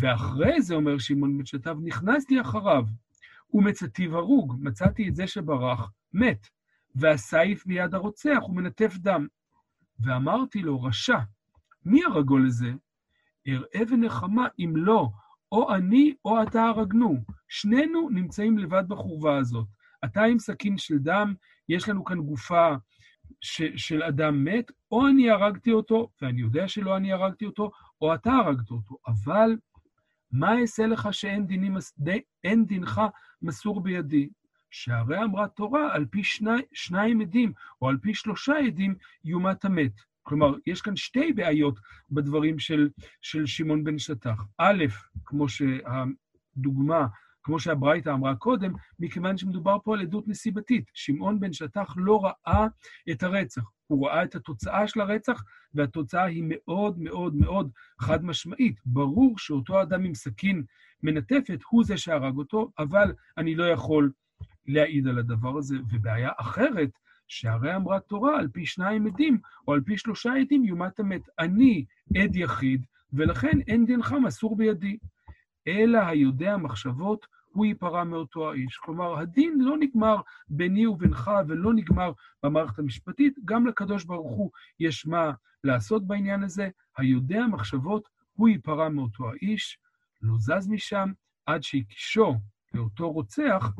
ואחרי 0.00 0.62
זה, 0.62 0.74
אומר 0.74 0.98
שמעון 0.98 1.38
בן 1.38 1.46
שטב, 1.46 1.76
נכנסתי 1.84 2.40
אחריו, 2.40 2.84
ומצאתיו 3.52 4.16
הרוג, 4.16 4.56
מצאתי 4.60 5.08
את 5.08 5.14
זה 5.14 5.26
שברח, 5.26 5.92
מת, 6.12 6.46
והסייף 6.94 7.66
ביד 7.66 7.94
הרוצח, 7.94 8.38
הוא 8.40 8.56
מנטף 8.56 8.96
דם. 8.96 9.26
ואמרתי 10.00 10.62
לו, 10.62 10.82
רשע, 10.82 11.18
מי 11.84 12.04
הרגו 12.04 12.38
לזה? 12.38 12.72
אראה 13.48 13.80
ונחמה, 13.90 14.46
אם 14.58 14.72
לא, 14.76 15.08
או 15.52 15.74
אני 15.74 16.14
או 16.24 16.42
אתה 16.42 16.62
הרגנו. 16.62 17.24
שנינו 17.48 18.08
נמצאים 18.10 18.58
לבד 18.58 18.88
בחורבה 18.88 19.36
הזאת. 19.36 19.66
אתה 20.04 20.22
עם 20.22 20.38
סכין 20.38 20.78
של 20.78 20.98
דם, 20.98 21.34
יש 21.68 21.88
לנו 21.88 22.04
כאן 22.04 22.20
גופה 22.20 22.74
ש, 23.40 23.62
של 23.76 24.02
אדם 24.02 24.44
מת, 24.44 24.70
או 24.90 25.06
אני 25.06 25.30
הרגתי 25.30 25.72
אותו, 25.72 26.10
ואני 26.22 26.40
יודע 26.40 26.68
שלא 26.68 26.96
אני 26.96 27.12
הרגתי 27.12 27.46
אותו, 27.46 27.70
או 28.00 28.14
אתה 28.14 28.32
הרגת 28.32 28.70
אותו. 28.70 28.96
אבל 29.06 29.56
מה 30.32 30.60
אעשה 30.60 30.86
לך 30.86 31.08
שאין 31.14 32.66
דינך 32.66 33.00
מסור 33.42 33.82
בידי? 33.82 34.28
שהרי 34.72 35.22
אמרה 35.24 35.48
תורה, 35.48 35.94
על 35.94 36.06
פי 36.10 36.24
שני, 36.24 36.50
שניים 36.72 37.20
עדים, 37.20 37.52
או 37.82 37.88
על 37.88 37.98
פי 38.02 38.14
שלושה 38.14 38.58
עדים, 38.58 38.94
יומת 39.24 39.64
המת. 39.64 39.92
כלומר, 40.22 40.54
יש 40.66 40.80
כאן 40.80 40.96
שתי 40.96 41.32
בעיות 41.32 41.78
בדברים 42.10 42.58
של, 42.58 42.88
של 43.20 43.46
שמעון 43.46 43.84
בן 43.84 43.98
שטח. 43.98 44.44
א', 44.58 44.84
כמו 45.24 45.46
שהדוגמה 45.48 47.06
כמו 47.44 47.60
שהברייתא 47.60 48.10
אמרה 48.10 48.34
קודם, 48.34 48.72
מכיוון 48.98 49.36
שמדובר 49.36 49.76
פה 49.84 49.94
על 49.94 50.00
עדות 50.00 50.28
נסיבתית. 50.28 50.90
שמעון 50.94 51.40
בן 51.40 51.52
שטח 51.52 51.94
לא 51.96 52.24
ראה 52.24 52.66
את 53.10 53.22
הרצח, 53.22 53.62
הוא 53.86 54.06
ראה 54.06 54.24
את 54.24 54.34
התוצאה 54.34 54.88
של 54.88 55.00
הרצח, 55.00 55.44
והתוצאה 55.74 56.24
היא 56.24 56.44
מאוד 56.46 56.98
מאוד 56.98 57.34
מאוד 57.34 57.70
חד 58.00 58.24
משמעית. 58.24 58.80
ברור 58.86 59.38
שאותו 59.38 59.82
אדם 59.82 60.04
עם 60.04 60.14
סכין 60.14 60.64
מנטפת 61.02 61.58
הוא 61.68 61.84
זה 61.84 61.96
שהרג 61.96 62.36
אותו, 62.36 62.70
אבל 62.78 63.12
אני 63.38 63.54
לא 63.54 63.64
יכול 63.64 64.12
להעיד 64.66 65.08
על 65.08 65.18
הדבר 65.18 65.58
הזה. 65.58 65.76
ובעיה 65.92 66.30
אחרת, 66.36 66.90
שהרי 67.28 67.76
אמרה 67.76 68.00
תורה, 68.00 68.38
על 68.38 68.48
פי 68.48 68.66
שניים 68.66 69.06
עדים, 69.06 69.38
או 69.68 69.74
על 69.74 69.80
פי 69.80 69.98
שלושה 69.98 70.34
עדים, 70.34 70.64
יומת 70.64 71.00
המת. 71.00 71.22
אני 71.38 71.84
עד 72.16 72.36
יחיד, 72.36 72.86
ולכן 73.12 73.60
אין 73.66 73.86
דינך 73.86 74.14
מסור 74.22 74.56
בידי. 74.56 74.98
אלא 75.68 75.98
היודע 75.98 76.56
מחשבות, 76.56 77.26
הוא 77.52 77.66
ייפרע 77.66 78.04
מאותו 78.04 78.50
האיש. 78.50 78.76
כלומר, 78.76 79.18
הדין 79.18 79.60
לא 79.60 79.76
נגמר 79.80 80.16
ביני 80.48 80.86
ובינך 80.86 81.30
ולא 81.48 81.74
נגמר 81.74 82.12
במערכת 82.42 82.78
המשפטית, 82.78 83.38
גם 83.44 83.66
לקדוש 83.66 84.04
ברוך 84.04 84.32
הוא 84.32 84.50
יש 84.80 85.06
מה 85.06 85.32
לעשות 85.64 86.06
בעניין 86.06 86.42
הזה. 86.42 86.68
היודע 86.98 87.46
מחשבות, 87.46 88.08
הוא 88.32 88.48
ייפרע 88.48 88.88
מאותו 88.88 89.30
האיש, 89.30 89.78
לא 90.22 90.34
זז 90.38 90.68
משם 90.68 91.12
עד 91.46 91.62
שהקישו 91.62 92.34
לאותו 92.74 93.10
רוצח, 93.10 93.72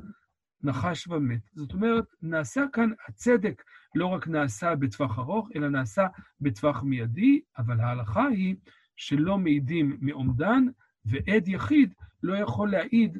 נחש 0.63 1.09
ומת. 1.09 1.41
זאת 1.55 1.73
אומרת, 1.73 2.05
נעשה 2.23 2.65
כאן 2.73 2.91
הצדק 3.09 3.63
לא 3.95 4.07
רק 4.07 4.29
נעשה 4.29 4.75
בטווח 4.75 5.19
ארוך, 5.19 5.49
אלא 5.57 5.69
נעשה 5.69 6.07
בטווח 6.41 6.83
מיידי, 6.83 7.41
אבל 7.59 7.81
ההלכה 7.81 8.27
היא 8.27 8.57
שלא 8.97 9.39
מעידים 9.39 9.97
מעומדן, 10.01 10.65
ועד 11.05 11.49
יחיד 11.49 11.95
לא 12.23 12.37
יכול 12.37 12.71
להעיד 12.71 13.19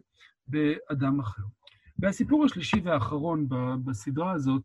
באדם 0.49 1.21
אחר. 1.21 1.43
והסיפור 1.99 2.45
השלישי 2.45 2.81
והאחרון 2.85 3.49
בסדרה 3.85 4.33
הזאת 4.33 4.63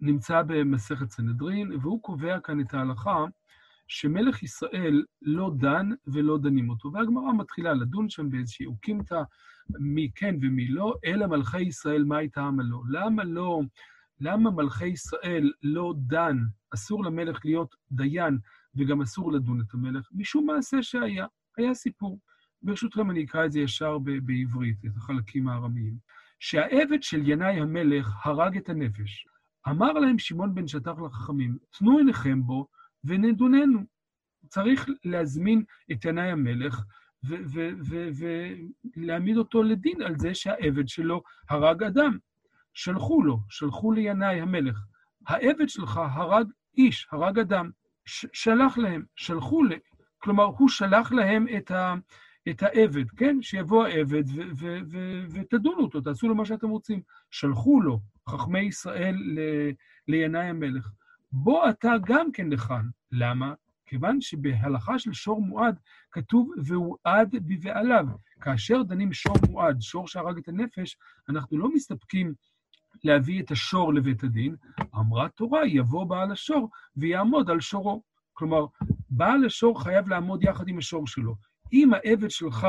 נמצא 0.00 0.42
במסכת 0.46 1.10
סנהדרין, 1.10 1.72
והוא 1.72 2.02
קובע 2.02 2.40
כאן 2.40 2.60
את 2.60 2.74
ההלכה 2.74 3.24
שמלך 3.88 4.42
ישראל 4.42 5.04
לא 5.22 5.50
דן 5.56 5.88
ולא 6.06 6.38
דנים 6.38 6.70
אותו. 6.70 6.92
והגמרא 6.92 7.32
מתחילה 7.32 7.74
לדון 7.74 8.08
שם 8.08 8.30
באיזושהי 8.30 8.66
אוקימתא, 8.66 9.22
מי 9.78 10.10
כן 10.14 10.34
ומי 10.40 10.68
לא, 10.68 10.94
אלא 11.04 11.26
מלכי 11.26 11.60
ישראל, 11.60 12.04
מה 12.04 12.16
הייתה 12.16 12.42
עמה 12.42 12.62
לא? 12.62 12.82
למה 12.90 13.24
לא, 13.24 13.60
למה 14.20 14.50
מלכי 14.50 14.86
ישראל 14.86 15.52
לא 15.62 15.94
דן, 15.96 16.38
אסור 16.74 17.04
למלך 17.04 17.44
להיות 17.44 17.74
דיין, 17.92 18.38
וגם 18.74 19.02
אסור 19.02 19.32
לדון 19.32 19.60
את 19.60 19.74
המלך? 19.74 20.08
משום 20.12 20.46
מעשה 20.46 20.82
שהיה, 20.82 21.26
היה 21.56 21.74
סיפור. 21.74 22.18
ברשותכם 22.62 23.10
אני 23.10 23.24
אקרא 23.24 23.44
את 23.44 23.52
זה 23.52 23.60
ישר 23.60 23.98
בעברית, 23.98 24.76
את 24.86 24.96
החלקים 24.96 25.48
הארמיים. 25.48 25.94
שהעבד 26.40 27.02
של 27.02 27.28
ינאי 27.30 27.60
המלך 27.60 28.26
הרג 28.26 28.56
את 28.56 28.68
הנפש. 28.68 29.26
אמר 29.68 29.92
להם 29.92 30.18
שמעון 30.18 30.54
בן 30.54 30.68
שטח 30.68 30.98
לחכמים, 31.06 31.58
תנו 31.78 31.98
עיניכם 31.98 32.42
בו 32.42 32.66
ונדוננו. 33.04 33.80
צריך 34.48 34.88
להזמין 35.04 35.64
את 35.92 36.04
ינאי 36.04 36.30
המלך 36.30 36.84
ולהעמיד 38.96 39.36
אותו 39.36 39.62
לדין 39.62 40.02
על 40.02 40.14
זה 40.18 40.34
שהעבד 40.34 40.88
שלו 40.88 41.22
הרג 41.48 41.82
אדם. 41.82 42.18
שלחו 42.74 43.22
לו, 43.22 43.38
שלחו 43.48 43.92
לינאי 43.92 44.40
המלך. 44.40 44.78
העבד 45.26 45.68
שלך 45.68 46.00
הרג 46.04 46.46
איש, 46.76 47.08
הרג 47.12 47.38
אדם. 47.38 47.70
שלח 48.32 48.78
להם, 48.78 49.04
שלחו 49.16 49.64
ל... 49.64 49.72
כלומר, 50.18 50.44
הוא 50.44 50.68
שלח 50.68 51.12
להם 51.12 51.46
את, 51.56 51.70
ה, 51.70 51.94
את 52.48 52.62
העבד, 52.62 53.10
כן? 53.10 53.42
שיבוא 53.42 53.86
העבד 53.86 54.24
ותדונו 55.30 55.82
אותו, 55.82 56.00
תעשו 56.00 56.28
לו 56.28 56.34
מה 56.34 56.44
שאתם 56.44 56.68
רוצים. 56.68 57.02
שלחו 57.30 57.80
לו, 57.80 58.00
חכמי 58.28 58.60
ישראל, 58.60 59.16
לינאי 60.08 60.46
המלך. 60.46 60.90
בוא 61.32 61.70
אתה 61.70 61.92
גם 62.04 62.32
כן 62.32 62.50
לכאן. 62.50 62.88
למה? 63.12 63.54
כיוון 63.90 64.20
שבהלכה 64.20 64.98
של 64.98 65.12
שור 65.12 65.42
מועד 65.42 65.78
כתוב 66.10 66.50
והועד 66.64 67.30
בבעליו. 67.32 68.06
כאשר 68.40 68.82
דנים 68.82 69.12
שור 69.12 69.36
מועד, 69.50 69.80
שור 69.80 70.08
שהרג 70.08 70.38
את 70.38 70.48
הנפש, 70.48 70.96
אנחנו 71.28 71.58
לא 71.58 71.74
מסתפקים 71.74 72.34
להביא 73.04 73.42
את 73.42 73.50
השור 73.50 73.94
לבית 73.94 74.22
הדין. 74.22 74.56
אמרה 74.96 75.28
תורה, 75.28 75.66
יבוא 75.66 76.04
בעל 76.04 76.32
השור 76.32 76.70
ויעמוד 76.96 77.50
על 77.50 77.60
שורו. 77.60 78.02
כלומר, 78.32 78.66
בעל 79.10 79.44
השור 79.44 79.82
חייב 79.82 80.08
לעמוד 80.08 80.42
יחד 80.42 80.68
עם 80.68 80.78
השור 80.78 81.06
שלו. 81.06 81.36
אם 81.72 81.90
העבד 81.94 82.30
שלך 82.30 82.66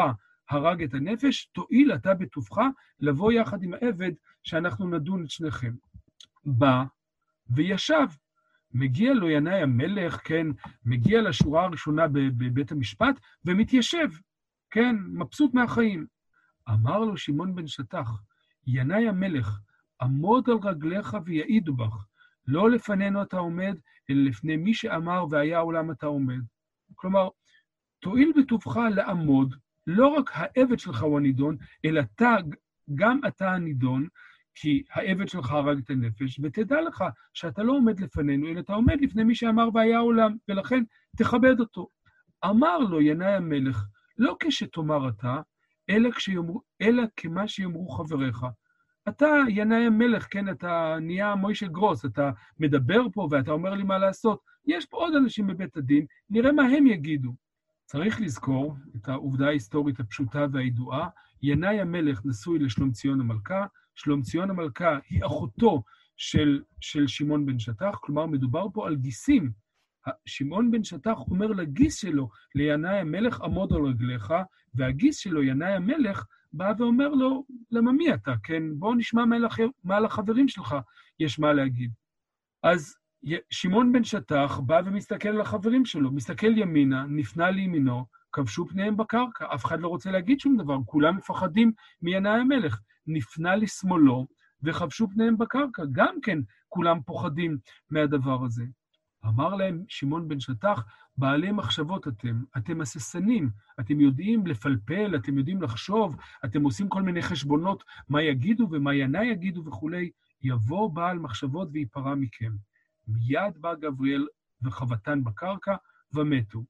הרג 0.49 0.83
את 0.83 0.93
הנפש, 0.93 1.45
תואיל 1.45 1.93
אתה 1.93 2.13
בטובך 2.13 2.57
לבוא 2.99 3.31
יחד 3.31 3.63
עם 3.63 3.73
העבד 3.73 4.11
שאנחנו 4.43 4.89
נדון 4.89 5.23
את 5.23 5.29
שניכם. 5.29 5.73
בא 6.45 6.83
וישב. 7.49 8.07
מגיע 8.73 9.13
לו 9.13 9.29
ינאי 9.29 9.61
המלך, 9.61 10.19
כן, 10.23 10.47
מגיע 10.85 11.21
לשורה 11.21 11.63
הראשונה 11.63 12.07
בבית 12.07 12.71
המשפט 12.71 13.19
ומתיישב, 13.45 14.07
כן, 14.71 14.95
מבסוט 15.13 15.53
מהחיים. 15.53 16.05
אמר 16.69 16.99
לו 16.99 17.17
שמעון 17.17 17.55
בן 17.55 17.67
שטח, 17.67 18.21
ינאי 18.67 19.07
המלך, 19.07 19.59
עמוד 20.01 20.49
על 20.49 20.57
רגליך 20.63 21.17
ויעידו 21.25 21.73
בך. 21.75 22.05
לא 22.47 22.71
לפנינו 22.71 23.21
אתה 23.21 23.37
עומד, 23.37 23.77
אלא 24.09 24.21
לפני 24.23 24.57
מי 24.57 24.73
שאמר 24.73 25.25
והיה 25.29 25.57
העולם 25.57 25.91
אתה 25.91 26.05
עומד. 26.05 26.41
כלומר, 26.95 27.29
תואיל 27.99 28.31
בטובך 28.37 28.77
לעמוד, 28.95 29.55
לא 29.87 30.07
רק 30.07 30.29
העבד 30.33 30.79
שלך 30.79 31.01
הוא 31.01 31.17
הנידון, 31.17 31.57
אלא 31.85 32.01
אתה, 32.01 32.35
גם 32.95 33.19
אתה 33.27 33.51
הנידון, 33.51 34.07
כי 34.55 34.83
העבד 34.93 35.27
שלך 35.27 35.51
הרג 35.51 35.77
את 35.77 35.89
הנפש, 35.89 36.39
ותדע 36.43 36.81
לך 36.81 37.03
שאתה 37.33 37.63
לא 37.63 37.73
עומד 37.73 37.99
לפנינו, 37.99 38.47
אלא 38.47 38.59
אתה 38.59 38.73
עומד 38.73 39.01
לפני 39.01 39.23
מי 39.23 39.35
שאמר 39.35 39.69
והיה 39.73 39.97
העולם, 39.97 40.35
ולכן 40.49 40.83
תכבד 41.17 41.59
אותו. 41.59 41.87
אמר 42.45 42.77
לו 42.77 43.01
ינאי 43.01 43.33
המלך, 43.33 43.85
לא 44.17 44.35
כשתאמר 44.39 45.09
אתה, 45.09 45.41
אלא, 45.89 46.11
כשיאמר, 46.11 46.53
אלא 46.81 47.03
כמה 47.17 47.47
שיאמרו 47.47 47.89
חבריך. 47.89 48.45
אתה 49.09 49.27
ינאי 49.49 49.85
המלך, 49.85 50.27
כן, 50.29 50.49
אתה 50.49 50.97
נהיה 51.01 51.35
מוישה 51.35 51.67
גרוס, 51.67 52.05
אתה 52.05 52.31
מדבר 52.59 53.01
פה 53.13 53.27
ואתה 53.31 53.51
אומר 53.51 53.73
לי 53.73 53.83
מה 53.83 53.97
לעשות. 53.97 54.39
יש 54.65 54.85
פה 54.85 54.97
עוד 54.97 55.15
אנשים 55.15 55.47
בבית 55.47 55.77
הדין, 55.77 56.05
נראה 56.29 56.51
מה 56.51 56.63
הם 56.63 56.87
יגידו. 56.87 57.35
צריך 57.85 58.21
לזכור 58.21 58.75
את 58.95 59.09
העובדה 59.09 59.47
ההיסטורית 59.47 59.99
הפשוטה 59.99 60.45
והידועה, 60.51 61.09
ינאי 61.43 61.81
המלך 61.81 62.21
נשוי 62.25 62.59
לשלומציון 62.59 63.21
המלכה, 63.21 63.65
שלומציון 63.95 64.49
המלכה 64.49 64.99
היא 65.09 65.25
אחותו 65.25 65.83
של, 66.17 66.61
של 66.81 67.07
שמעון 67.07 67.45
בן 67.45 67.59
שטח, 67.59 67.99
כלומר 68.01 68.25
מדובר 68.25 68.67
פה 68.73 68.87
על 68.87 68.95
גיסים. 68.95 69.51
שמעון 70.25 70.71
בן 70.71 70.83
שטח 70.83 71.17
אומר 71.31 71.47
לגיס 71.47 71.97
שלו, 71.97 72.29
לינאי 72.55 72.99
המלך 72.99 73.41
עמוד 73.41 73.73
על 73.73 73.81
רגליך, 73.81 74.33
והגיס 74.73 75.17
שלו, 75.17 75.43
ינאי 75.43 75.73
המלך, 75.73 76.25
בא 76.53 76.73
ואומר 76.77 77.09
לו, 77.09 77.45
למה 77.71 77.91
מי 77.91 78.13
אתה, 78.13 78.33
כן? 78.43 78.63
בוא 78.79 78.95
נשמע 78.95 79.23
מה 79.83 79.99
לחברים 79.99 80.47
שלך 80.47 80.75
יש 81.19 81.39
מה 81.39 81.53
להגיד. 81.53 81.91
אז 82.63 82.95
שמעון 83.49 83.93
בן 83.93 84.03
שטח 84.03 84.59
בא 84.65 84.81
ומסתכל 84.85 85.29
על 85.29 85.41
החברים 85.41 85.85
שלו, 85.85 86.11
מסתכל 86.11 86.57
ימינה, 86.57 87.05
נפנה 87.09 87.51
לימינו, 87.51 88.05
כבשו 88.33 88.67
פניהם 88.67 88.97
בקרקע, 88.97 89.45
אף 89.55 89.65
אחד 89.65 89.79
לא 89.79 89.87
רוצה 89.87 90.11
להגיד 90.11 90.39
שום 90.39 90.57
דבר, 90.57 90.77
כולם 90.85 91.17
מפחדים 91.17 91.71
מינאי 92.01 92.39
המלך. 92.39 92.81
נפנה 93.07 93.55
לשמאלו 93.55 94.27
וכבשו 94.63 95.07
פניהם 95.13 95.37
בקרקע, 95.37 95.83
גם 95.91 96.15
כן 96.21 96.39
כולם 96.69 97.01
פוחדים 97.01 97.57
מהדבר 97.89 98.45
הזה. 98.45 98.63
אמר 99.25 99.55
להם 99.55 99.83
שמעון 99.87 100.27
בן 100.27 100.39
שטח, 100.39 100.85
בעלי 101.17 101.51
מחשבות 101.51 102.07
אתם, 102.07 102.43
אתם 102.57 102.81
הססנים, 102.81 103.49
אתם 103.79 103.99
יודעים 103.99 104.47
לפלפל, 104.47 105.15
אתם 105.15 105.37
יודעים 105.37 105.61
לחשוב, 105.61 106.15
אתם 106.45 106.63
עושים 106.63 106.89
כל 106.89 107.01
מיני 107.01 107.21
חשבונות, 107.21 107.83
מה 108.09 108.21
יגידו 108.21 108.67
ומה 108.71 108.95
ינאי 108.95 109.25
יגידו 109.25 109.65
וכולי, 109.65 110.11
יבוא 110.41 110.91
בעל 110.91 111.19
מחשבות 111.19 111.69
וייפרע 111.71 112.15
מכם. 112.15 112.51
מיד 113.07 113.57
בא 113.57 113.75
גבריאל 113.75 114.27
וחבטן 114.61 115.23
בקרקע 115.23 115.75
ומתו. 116.13 116.63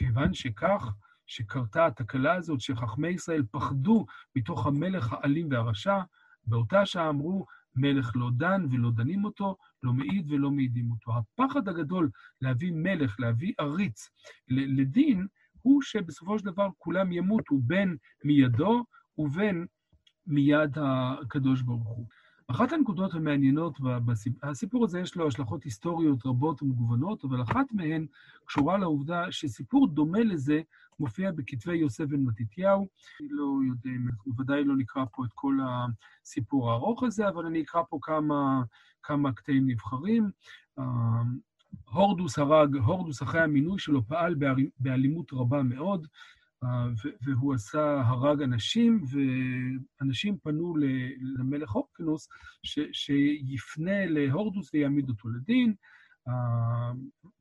וכיוון 0.00 0.34
שכך, 0.34 0.92
שקרתה 1.26 1.86
התקלה 1.86 2.34
הזאת, 2.34 2.60
שחכמי 2.60 3.08
ישראל 3.08 3.42
פחדו 3.50 4.06
מתוך 4.36 4.66
המלך 4.66 5.12
האלים 5.12 5.48
והרשע, 5.50 5.98
באותה 6.46 6.86
שעה 6.86 7.08
אמרו, 7.08 7.46
מלך 7.74 8.12
לא 8.14 8.30
דן 8.36 8.66
ולא 8.70 8.90
דנים 8.90 9.24
אותו, 9.24 9.56
לא 9.82 9.92
מעיד 9.92 10.32
ולא 10.32 10.50
מעידים 10.50 10.90
אותו. 10.90 11.12
הפחד 11.16 11.68
הגדול 11.68 12.10
להביא 12.40 12.72
מלך, 12.74 13.20
להביא 13.20 13.52
עריץ 13.58 14.08
לדין, 14.48 15.26
הוא 15.62 15.82
שבסופו 15.82 16.38
של 16.38 16.44
דבר 16.44 16.68
כולם 16.78 17.12
ימותו 17.12 17.54
בין 17.62 17.96
מידו 18.24 18.84
ובין 19.18 19.66
מיד 20.26 20.78
הקדוש 20.80 21.62
ברוך 21.62 21.88
הוא. 21.88 22.06
אחת 22.50 22.72
הנקודות 22.72 23.14
המעניינות, 23.14 23.78
הסיפור 24.42 24.84
הזה 24.84 25.00
יש 25.00 25.16
לו 25.16 25.26
השלכות 25.26 25.64
היסטוריות 25.64 26.26
רבות 26.26 26.62
ומגוונות, 26.62 27.24
אבל 27.24 27.42
אחת 27.42 27.66
מהן 27.72 28.06
קשורה 28.44 28.78
לעובדה 28.78 29.32
שסיפור 29.32 29.88
דומה 29.88 30.20
לזה 30.20 30.60
מופיע 31.00 31.32
בכתבי 31.32 31.76
יוסף 31.76 32.04
בן 32.04 32.20
מתתיהו. 32.20 32.88
אני 33.20 33.28
לא 33.30 33.44
יודע, 33.68 33.90
אנחנו 34.06 34.32
ודאי 34.38 34.64
לא 34.64 34.76
נקרא 34.76 35.04
פה 35.12 35.24
את 35.24 35.30
כל 35.34 35.58
הסיפור 36.24 36.70
הארוך 36.70 37.02
הזה, 37.02 37.28
אבל 37.28 37.46
אני 37.46 37.62
אקרא 37.62 37.82
פה 37.90 37.98
כמה, 38.02 38.62
כמה 39.02 39.32
קטעים 39.32 39.66
נבחרים. 39.66 40.30
הורדוס 41.92 42.38
הרג, 42.38 42.76
הורדוס 42.76 43.22
אחרי 43.22 43.40
המינוי 43.40 43.78
שלו 43.78 44.02
פעל 44.02 44.34
באלימות 44.78 45.32
רבה 45.32 45.62
מאוד. 45.62 46.06
והוא 47.22 47.54
עשה, 47.54 48.00
הרג 48.06 48.42
אנשים, 48.42 49.04
ואנשים 50.00 50.38
פנו 50.42 50.74
למלך 51.38 51.70
הורקנוס 51.70 52.28
שיפנה 52.92 54.06
להורדוס 54.06 54.74
ויעמיד 54.74 55.08
אותו 55.08 55.28
לדין, 55.28 55.74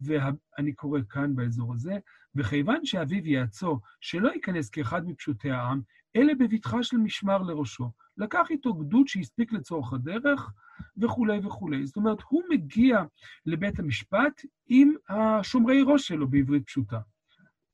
ואני 0.02 0.74
קורא 0.74 1.00
כאן 1.10 1.36
באזור 1.36 1.74
הזה, 1.74 1.98
וכיוון 2.36 2.86
שאביו 2.86 3.28
יעצו 3.28 3.80
שלא 4.02 4.30
ייכנס 4.30 4.70
כאחד 4.70 5.08
מפשוטי 5.08 5.52
העם, 5.52 5.82
אלא 6.16 6.34
בבטחה 6.34 6.84
של 6.84 6.98
משמר 6.98 7.38
לראשו. 7.38 7.92
לקח 8.18 8.48
איתו 8.50 8.74
גדוד 8.74 9.08
שהספיק 9.08 9.54
לצורך 9.54 9.94
הדרך, 9.94 10.52
וכולי 10.98 11.40
וכולי. 11.44 11.86
זאת 11.86 11.96
אומרת, 11.96 12.18
הוא 12.30 12.44
מגיע 12.50 13.04
לבית 13.46 13.80
המשפט 13.80 14.42
עם 14.68 14.94
השומרי 15.10 15.82
ראש 15.86 16.08
שלו 16.08 16.28
בעברית 16.28 16.66
פשוטה. 16.66 17.00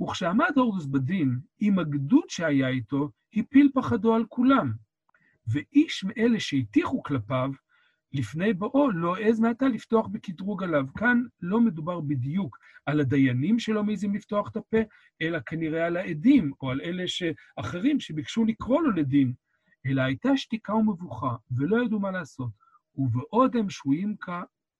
וכשעמד 0.01 0.51
הורדוס 0.55 0.85
בדין 0.85 1.39
עם 1.59 1.79
הגדוד 1.79 2.23
שהיה 2.29 2.67
איתו, 2.67 3.09
הפיל 3.33 3.69
פחדו 3.73 4.15
על 4.15 4.25
כולם. 4.29 4.73
ואיש 5.47 6.03
מאלה 6.03 6.39
שהטיחו 6.39 7.03
כלפיו, 7.03 7.51
לפני 8.13 8.53
בואו 8.53 8.91
לא 8.91 9.15
העז 9.15 9.39
מעתה 9.39 9.67
לפתוח 9.67 10.07
בקטרוג 10.07 10.63
עליו. 10.63 10.85
כאן 10.97 11.21
לא 11.41 11.61
מדובר 11.61 11.99
בדיוק 11.99 12.57
על 12.85 12.99
הדיינים 12.99 13.59
שלא 13.59 13.83
מעזים 13.83 14.15
לפתוח 14.15 14.49
את 14.51 14.57
הפה, 14.57 14.77
אלא 15.21 15.39
כנראה 15.39 15.85
על 15.85 15.97
העדים, 15.97 16.51
או 16.61 16.71
על 16.71 16.81
אלה 16.81 17.03
אחרים 17.55 17.99
שביקשו 17.99 18.45
לקרוא 18.45 18.81
לו 18.81 18.91
לדין. 18.91 19.33
אלא 19.85 20.01
הייתה 20.01 20.37
שתיקה 20.37 20.73
ומבוכה, 20.73 21.35
ולא 21.57 21.83
ידעו 21.83 21.99
מה 21.99 22.11
לעשות. 22.11 22.49
ובעוד 22.95 23.55
הם 23.55 23.69
שרויים. 23.69 24.15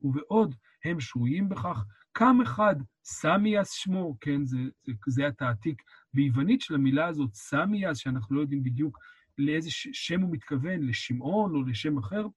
ובעוד 0.06 0.56
הם 0.86 1.00
שרויים 1.00 1.50
בכך, 1.50 1.86
קם 2.12 2.42
אחד, 2.44 2.76
סמיאס 3.04 3.72
שמו, 3.72 4.18
כן, 4.22 4.46
זה, 4.46 4.58
זה, 4.86 4.94
זה 5.08 5.28
התעתיק 5.28 5.82
ביוונית 6.14 6.62
של 6.62 6.76
המילה 6.76 7.08
הזאת, 7.08 7.34
סמיאס, 7.34 7.98
שאנחנו 7.98 8.36
לא 8.36 8.42
יודעים 8.42 8.64
בדיוק 8.64 9.00
לאיזה 9.38 9.70
שם 9.72 10.22
הוא 10.22 10.32
מתכוון, 10.32 10.82
לשמעון 10.82 11.56
או 11.56 11.64
לשם 11.64 11.98
אחר, 11.98 12.28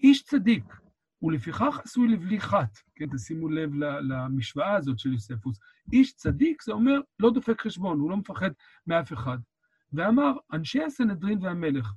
איש 0.00 0.22
צדיק, 0.22 0.64
ולפיכך 1.22 1.80
עשוי 1.84 2.08
לבלי 2.08 2.40
חת, 2.40 2.78
כן, 2.94 3.06
תשימו 3.16 3.48
לב 3.48 3.70
למשוואה 4.02 4.76
הזאת 4.76 4.98
של 4.98 5.12
יוספוס. 5.12 5.58
איש 5.92 6.14
צדיק 6.14 6.62
זה 6.62 6.72
אומר 6.72 7.00
לא 7.18 7.30
דופק 7.30 7.60
חשבון, 7.60 8.00
הוא 8.00 8.10
לא 8.10 8.16
מפחד 8.16 8.50
מאף 8.86 9.12
אחד. 9.12 9.38
ואמר, 9.92 10.32
אנשי 10.52 10.82
הסנהדרין 10.82 11.38
והמלך, 11.42 11.92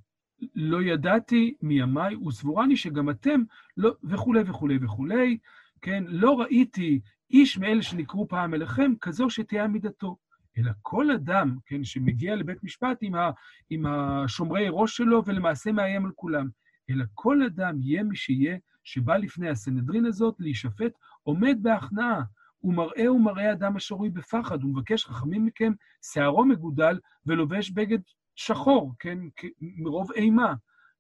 לא 0.56 0.82
ידעתי 0.82 1.56
מימיי, 1.62 2.16
וסבורני 2.16 2.78
שגם 2.78 3.10
אתם, 3.10 3.42
לא, 3.78 3.92
וכולי 4.04 4.42
וכולי 4.46 4.78
וכולי, 4.82 5.38
כן, 5.82 6.04
לא 6.08 6.40
ראיתי 6.40 7.00
איש 7.32 7.58
מאלה 7.58 7.82
שנקראו 7.82 8.28
פעם 8.28 8.54
אליכם, 8.54 8.92
כזו 9.02 9.30
שתהיה 9.30 9.64
עמידתו. 9.64 10.18
אלא 10.58 10.72
כל 10.82 11.12
אדם, 11.12 11.58
כן, 11.66 11.84
שמגיע 11.84 12.36
לבית 12.36 12.64
משפט 12.64 12.98
עם, 13.02 13.16
ה, 13.16 13.32
עם 13.70 13.86
השומרי 13.86 14.68
ראש 14.70 14.98
שלו 14.98 15.26
ולמעשה 15.26 15.72
מאיים 15.72 16.06
על 16.06 16.12
כולם. 16.16 16.50
אלא 16.90 17.06
כל 17.14 17.44
אדם 17.44 17.80
יהיה 17.82 18.04
מי 18.04 18.16
שיהיה, 18.16 18.58
שבא 18.84 19.18
לפני 19.18 19.50
הסנהדרין 19.50 20.06
הזאת 20.06 20.36
להישפט, 20.40 20.92
עומד 21.24 21.58
בהכנעה, 21.62 22.22
ומראה 22.64 23.12
ומראה 23.12 23.52
אדם 23.52 23.76
השרוי 23.76 24.10
בפחד, 24.10 24.64
ומבקש 24.64 25.06
חכמים 25.06 25.46
מכם, 25.46 25.74
שערו 26.14 26.46
מגודל 26.46 27.00
ולובש 27.26 27.70
בגד 27.70 28.00
שחור, 28.46 28.94
כן, 29.00 29.20
מרוב 29.62 30.12
אימה. 30.12 30.54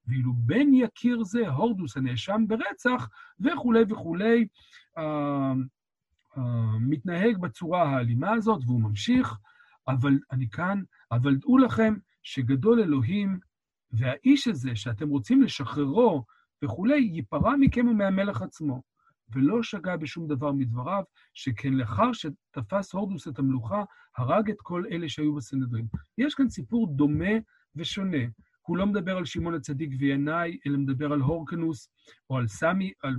ואילו 0.07 0.33
בן 0.33 0.73
יקיר 0.73 1.23
זה, 1.23 1.47
הורדוס 1.47 1.97
הנאשם 1.97 2.45
ברצח, 2.47 3.09
וכולי 3.39 3.83
וכולי, 3.89 4.47
אה, 4.97 5.53
אה, 6.37 6.79
מתנהג 6.79 7.37
בצורה 7.37 7.83
האלימה 7.83 8.31
הזאת, 8.33 8.61
והוא 8.65 8.81
ממשיך, 8.81 9.37
אבל 9.87 10.19
אני 10.31 10.49
כאן, 10.49 10.81
אבל 11.11 11.35
דעו 11.35 11.57
לכם 11.57 11.93
שגדול 12.23 12.79
אלוהים, 12.79 13.39
והאיש 13.91 14.47
הזה 14.47 14.75
שאתם 14.75 15.09
רוצים 15.09 15.41
לשחררו 15.41 16.23
וכולי, 16.63 16.99
ייפרע 16.99 17.55
מכם 17.59 17.87
ומהמלך 17.87 18.41
עצמו. 18.41 18.81
ולא 19.35 19.63
שגה 19.63 19.97
בשום 19.97 20.27
דבר 20.27 20.51
מדבריו, 20.51 21.03
שכן 21.33 21.73
לאחר 21.73 22.13
שתפס 22.13 22.93
הורדוס 22.93 23.27
את 23.27 23.39
המלוכה, 23.39 23.83
הרג 24.17 24.49
את 24.49 24.61
כל 24.61 24.83
אלה 24.91 25.09
שהיו 25.09 25.35
בסנהדרין. 25.35 25.85
יש 26.17 26.35
כאן 26.35 26.49
סיפור 26.49 26.95
דומה 26.95 27.31
ושונה. 27.75 28.17
הוא 28.61 28.77
לא 28.77 28.85
מדבר 28.85 29.17
על 29.17 29.25
שמעון 29.25 29.53
הצדיק 29.53 29.91
וינאי, 29.99 30.57
אלא 30.67 30.77
מדבר 30.77 31.13
על 31.13 31.21
הורקנוס, 31.21 31.89
או 32.29 32.37
על, 32.37 32.47
סמי, 32.47 32.91
על, 33.03 33.15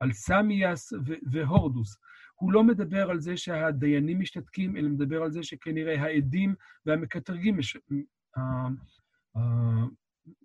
על 0.00 0.12
סמיאס 0.12 0.92
והורדוס. 1.30 1.96
הוא 2.34 2.52
לא 2.52 2.64
מדבר 2.64 3.10
על 3.10 3.20
זה 3.20 3.36
שהדיינים 3.36 4.20
משתתקים, 4.20 4.76
אלא 4.76 4.88
מדבר 4.88 5.22
על 5.22 5.30
זה 5.30 5.42
שכנראה 5.42 6.02
העדים 6.02 6.54
והמקטרגים 6.86 7.56
מש... 7.56 7.76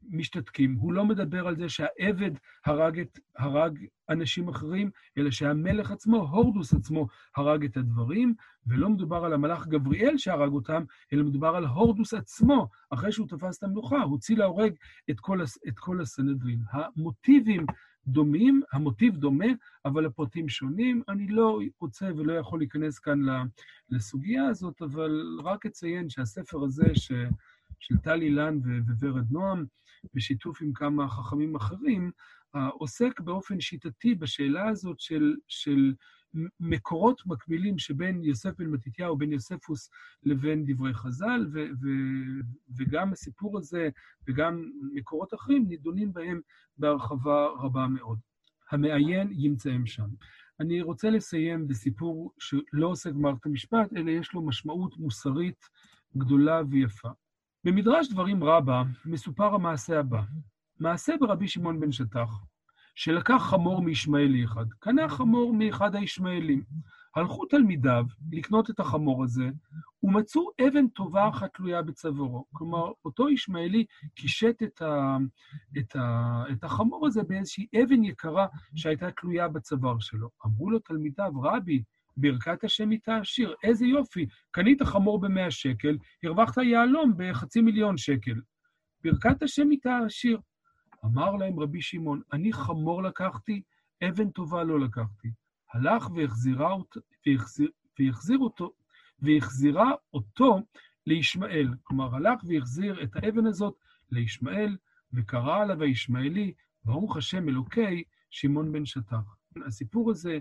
משתתקים. 0.10 0.76
הוא 0.80 0.94
לא 0.94 1.06
מדבר 1.06 1.48
על 1.48 1.56
זה 1.56 1.70
שהעבד 1.70 2.32
הרג, 2.66 3.00
את, 3.00 3.20
הרג 3.38 3.86
אנשים 4.10 4.48
אחרים, 4.48 4.92
אלא 5.18 5.32
שהמלך 5.32 5.92
עצמו, 5.92 6.18
הורדוס 6.18 6.74
עצמו, 6.74 7.08
הרג 7.36 7.66
את 7.66 7.78
הדברים, 7.78 8.34
ולא 8.68 8.90
מדובר 8.90 9.26
על 9.26 9.34
המלאך 9.34 9.68
גבריאל 9.68 10.18
שהרג 10.18 10.52
אותם, 10.52 10.84
אלא 11.14 11.24
מדובר 11.24 11.56
על 11.56 11.66
הורדוס 11.66 12.14
עצמו, 12.14 12.68
אחרי 12.90 13.12
שהוא 13.12 13.28
תפס 13.28 13.58
את 13.58 13.64
המלוכה, 13.64 14.02
הוציא 14.02 14.38
להורג 14.38 14.74
את 15.10 15.20
כל, 15.20 15.42
את 15.68 15.80
כל 15.80 16.02
הסנהדרין. 16.02 16.60
המוטיבים 16.72 17.66
דומים, 18.08 18.62
המוטיב 18.72 19.18
דומה, 19.18 19.46
אבל 19.86 20.06
הפרטים 20.06 20.50
שונים. 20.50 21.04
אני 21.10 21.28
לא 21.28 21.60
רוצה 21.80 22.10
ולא 22.18 22.34
יכול 22.34 22.60
להיכנס 22.60 23.00
כאן 23.00 23.20
לסוגיה 23.90 24.46
הזאת, 24.46 24.82
אבל 24.82 25.40
רק 25.44 25.66
אציין 25.66 26.10
שהספר 26.10 26.64
הזה, 26.64 26.96
ש... 26.96 27.12
של 27.80 27.98
טל 27.98 28.22
אילן 28.22 28.58
וורד 29.00 29.32
נועם, 29.32 29.66
בשיתוף 30.14 30.62
עם 30.62 30.74
כמה 30.74 31.10
חכמים 31.10 31.56
אחרים, 31.56 32.12
עוסק 32.72 33.20
באופן 33.20 33.60
שיטתי 33.62 34.16
בשאלה 34.16 34.70
הזאת 34.70 35.00
של, 35.00 35.36
של 35.48 35.94
מקורות 36.60 37.22
מקבילים 37.26 37.78
שבין 37.78 38.24
יוסף 38.24 38.58
בן 38.58 38.66
מתתיהו, 38.66 39.18
בין 39.18 39.32
יוספוס 39.32 39.90
לבין 40.24 40.66
דברי 40.66 40.94
חז"ל, 40.94 41.48
ו, 41.54 41.60
ו, 41.60 41.88
וגם 42.78 43.12
הסיפור 43.12 43.58
הזה 43.58 43.90
וגם 44.28 44.72
מקורות 44.94 45.34
אחרים 45.34 45.68
נידונים 45.68 46.14
בהם 46.14 46.42
בהרחבה 46.78 47.48
רבה 47.48 47.88
מאוד. 47.88 48.20
המעיין 48.72 49.30
ימצאם 49.32 49.86
שם. 49.86 50.08
אני 50.60 50.82
רוצה 50.82 51.10
לסיים 51.10 51.68
בסיפור 51.68 52.34
שלא 52.40 52.88
עוסק 52.88 53.12
במערכת 53.12 53.46
המשפט, 53.46 53.94
אלא 53.96 54.12
יש 54.12 54.34
לו 54.34 54.42
משמעות 54.42 54.98
מוסרית 54.98 55.66
גדולה 56.18 56.62
ויפה. 56.70 57.10
במדרש 57.68 58.08
דברים 58.10 58.44
רבה 58.44 58.84
מסופר 59.06 59.56
המעשה 59.56 60.00
הבא. 60.00 60.22
מעשה 60.80 61.14
ברבי 61.20 61.48
שמעון 61.48 61.80
בן 61.80 61.92
שטח, 61.92 62.30
שלקח 62.96 63.38
חמור 63.50 63.82
מישמעאלי 63.82 64.46
אחד, 64.46 64.66
קנה 64.80 65.10
חמור 65.10 65.54
מאחד 65.54 65.96
הישמעאלים. 65.96 66.64
הלכו 67.16 67.46
תלמידיו 67.46 68.06
לקנות 68.32 68.70
את 68.70 68.80
החמור 68.80 69.24
הזה, 69.24 69.50
ומצאו 70.04 70.50
אבן 70.68 70.88
טובה 70.88 71.30
אחת 71.30 71.54
תלויה 71.54 71.82
בצווארו. 71.82 72.46
כלומר, 72.54 72.92
אותו 73.06 73.30
ישמעאלי 73.30 73.86
קישט 74.16 74.64
את, 74.64 74.82
ה, 74.82 75.18
את, 75.78 75.96
ה, 75.96 76.44
את 76.52 76.64
החמור 76.64 77.08
הזה 77.08 77.24
באיזושהי 77.24 77.68
אבן 77.84 78.04
יקרה 78.04 78.48
שהייתה 78.76 79.12
תלויה 79.12 79.48
בצוואר 79.48 80.00
שלו. 80.00 80.30
אמרו 80.46 80.70
לו 80.70 80.80
תלמידיו, 80.80 81.32
רבי, 81.42 81.84
ברכת 82.18 82.64
השם 82.64 82.92
איתה 82.92 83.18
עשיר, 83.18 83.56
איזה 83.64 83.86
יופי, 83.86 84.26
קנית 84.52 84.84
חמור 84.84 85.20
במאה 85.20 85.52
שקל, 85.52 85.98
הרווחת 86.24 86.58
יהלום 86.64 87.14
בחצי 87.18 87.62
מיליון 87.62 87.98
שקל. 87.98 88.42
ברכת 89.04 89.44
השם 89.44 89.72
איתה 89.72 90.00
עשיר. 90.06 90.40
אמר 91.06 91.36
להם 91.36 91.60
רבי 91.60 91.82
שמעון, 91.82 92.22
אני 92.34 92.54
חמור 92.54 93.04
לקחתי, 93.04 93.62
אבן 94.08 94.30
טובה 94.30 94.64
לא 94.64 94.80
לקחתי. 94.80 95.28
הלך 95.74 96.10
והחזירה 96.16 96.74
אותו, 96.74 97.00
והחזיר, 97.26 97.70
והחזיר 98.00 98.38
אותו, 98.38 98.72
והחזירה 99.20 99.92
אותו 100.14 100.60
לישמעאל. 101.06 101.68
כלומר, 101.84 102.16
הלך 102.16 102.42
והחזיר 102.48 103.04
את 103.04 103.16
האבן 103.16 103.46
הזאת 103.46 103.76
לישמעאל, 104.12 104.78
וקרא 105.14 105.62
עליו 105.62 105.84
הישמעאלי, 105.84 106.54
ברוך 106.84 107.18
השם 107.18 107.50
אלוקי 107.50 108.04
שמעון 108.30 108.72
בן 108.72 108.86
שטח. 108.86 109.38
הסיפור 109.66 110.12
הזה 110.12 110.40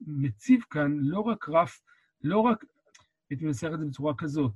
מציב 0.00 0.60
כאן 0.70 0.96
לא 1.00 1.20
רק 1.20 1.48
רף, 1.48 1.80
לא 2.22 2.38
רק, 2.38 2.64
הייתי 3.30 3.44
מנסח 3.44 3.68
את 3.74 3.78
זה 3.78 3.86
בצורה 3.86 4.14
כזאת, 4.18 4.52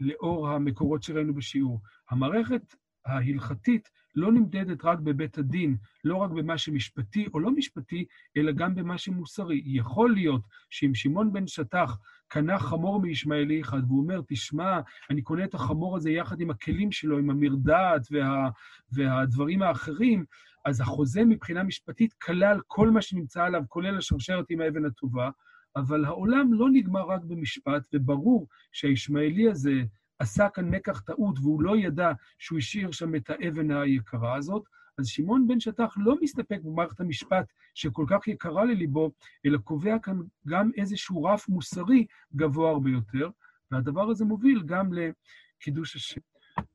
לאור 0.00 0.48
המקורות 0.48 1.02
שראינו 1.02 1.34
בשיעור. 1.34 1.80
המערכת 2.10 2.74
ההלכתית 3.06 3.90
לא 4.14 4.32
נמדדת 4.32 4.84
רק 4.84 4.98
בבית 4.98 5.38
הדין, 5.38 5.76
לא 6.04 6.16
רק 6.16 6.30
במה 6.30 6.58
שמשפטי 6.58 7.26
או 7.34 7.40
לא 7.40 7.50
משפטי, 7.50 8.04
אלא 8.36 8.52
גם 8.52 8.74
במה 8.74 8.98
שמוסרי. 8.98 9.62
יכול 9.64 10.14
להיות 10.14 10.42
שאם 10.70 10.94
שמעון 10.94 11.32
בן 11.32 11.46
שטח 11.46 11.98
קנה 12.30 12.58
חמור 12.58 13.00
מישמעאלי 13.00 13.60
אחד, 13.60 13.80
והוא 13.86 14.02
אומר, 14.02 14.20
תשמע, 14.28 14.80
אני 15.10 15.22
קונה 15.22 15.44
את 15.44 15.54
החמור 15.54 15.96
הזה 15.96 16.10
יחד 16.10 16.40
עם 16.40 16.50
הכלים 16.50 16.92
שלו, 16.92 17.18
עם 17.18 17.30
המרדעת 17.30 18.06
וה, 18.10 18.50
והדברים 18.92 19.62
האחרים, 19.62 20.24
אז 20.64 20.80
החוזה 20.80 21.24
מבחינה 21.24 21.62
משפטית 21.62 22.12
כלל 22.12 22.60
כל 22.66 22.90
מה 22.90 23.02
שנמצא 23.02 23.44
עליו, 23.44 23.62
כולל 23.68 23.98
השרשרת 23.98 24.46
עם 24.50 24.60
האבן 24.60 24.84
הטובה, 24.84 25.30
אבל 25.76 26.04
העולם 26.04 26.52
לא 26.52 26.70
נגמר 26.72 27.02
רק 27.02 27.24
במשפט, 27.24 27.82
וברור 27.94 28.48
שהישמעאלי 28.72 29.50
הזה 29.50 29.82
עשה 30.18 30.48
כאן 30.48 30.74
מקח 30.74 31.00
טעות 31.00 31.38
והוא 31.38 31.62
לא 31.62 31.76
ידע 31.76 32.12
שהוא 32.38 32.58
השאיר 32.58 32.90
שם 32.90 33.14
את 33.14 33.30
האבן 33.30 33.70
היקרה 33.70 34.36
הזאת, 34.36 34.62
אז 35.00 35.06
שמעון 35.06 35.48
בן 35.48 35.60
שטח 35.60 35.94
לא 35.96 36.14
מסתפק 36.22 36.58
במערכת 36.64 37.00
המשפט 37.00 37.52
שכל 37.74 38.04
כך 38.08 38.28
יקרה 38.28 38.64
לליבו, 38.64 39.10
אלא 39.46 39.58
קובע 39.58 39.98
כאן 39.98 40.18
גם 40.46 40.70
איזשהו 40.76 41.24
רף 41.24 41.48
מוסרי 41.48 42.06
גבוה 42.36 42.70
הרבה 42.70 42.90
יותר, 42.90 43.30
והדבר 43.70 44.10
הזה 44.10 44.24
מוביל 44.24 44.62
גם 44.66 44.90
לקידוש 44.92 45.96
השם. 45.96 46.20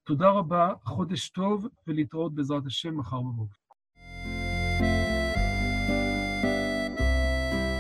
תודה 0.04 0.30
רבה, 0.30 0.74
חודש 0.84 1.30
טוב, 1.30 1.68
ולהתראות 1.88 2.36
בעזרת 2.36 2.66
השם 2.66 2.98
מחר 2.98 3.22
בבוקר. 3.22 3.58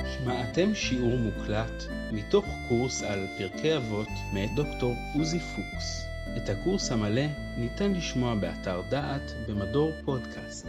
שמעתם 0.05 0.73
שיעור 0.73 1.17
מוקלט 1.17 1.83
מתוך 2.13 2.45
קורס 2.69 3.03
על 3.03 3.19
פרקי 3.37 3.77
אבות 3.77 4.09
מאת 4.33 4.49
דוקטור 4.55 4.95
עוזי 5.15 5.39
פוקס. 5.39 6.14
את 6.37 6.49
הקורס 6.49 6.91
המלא 6.91 7.25
ניתן 7.57 7.93
לשמוע 7.93 8.35
באתר 8.35 8.81
דעת 8.89 9.31
במדור 9.47 9.91
פודקאסט. 10.05 10.67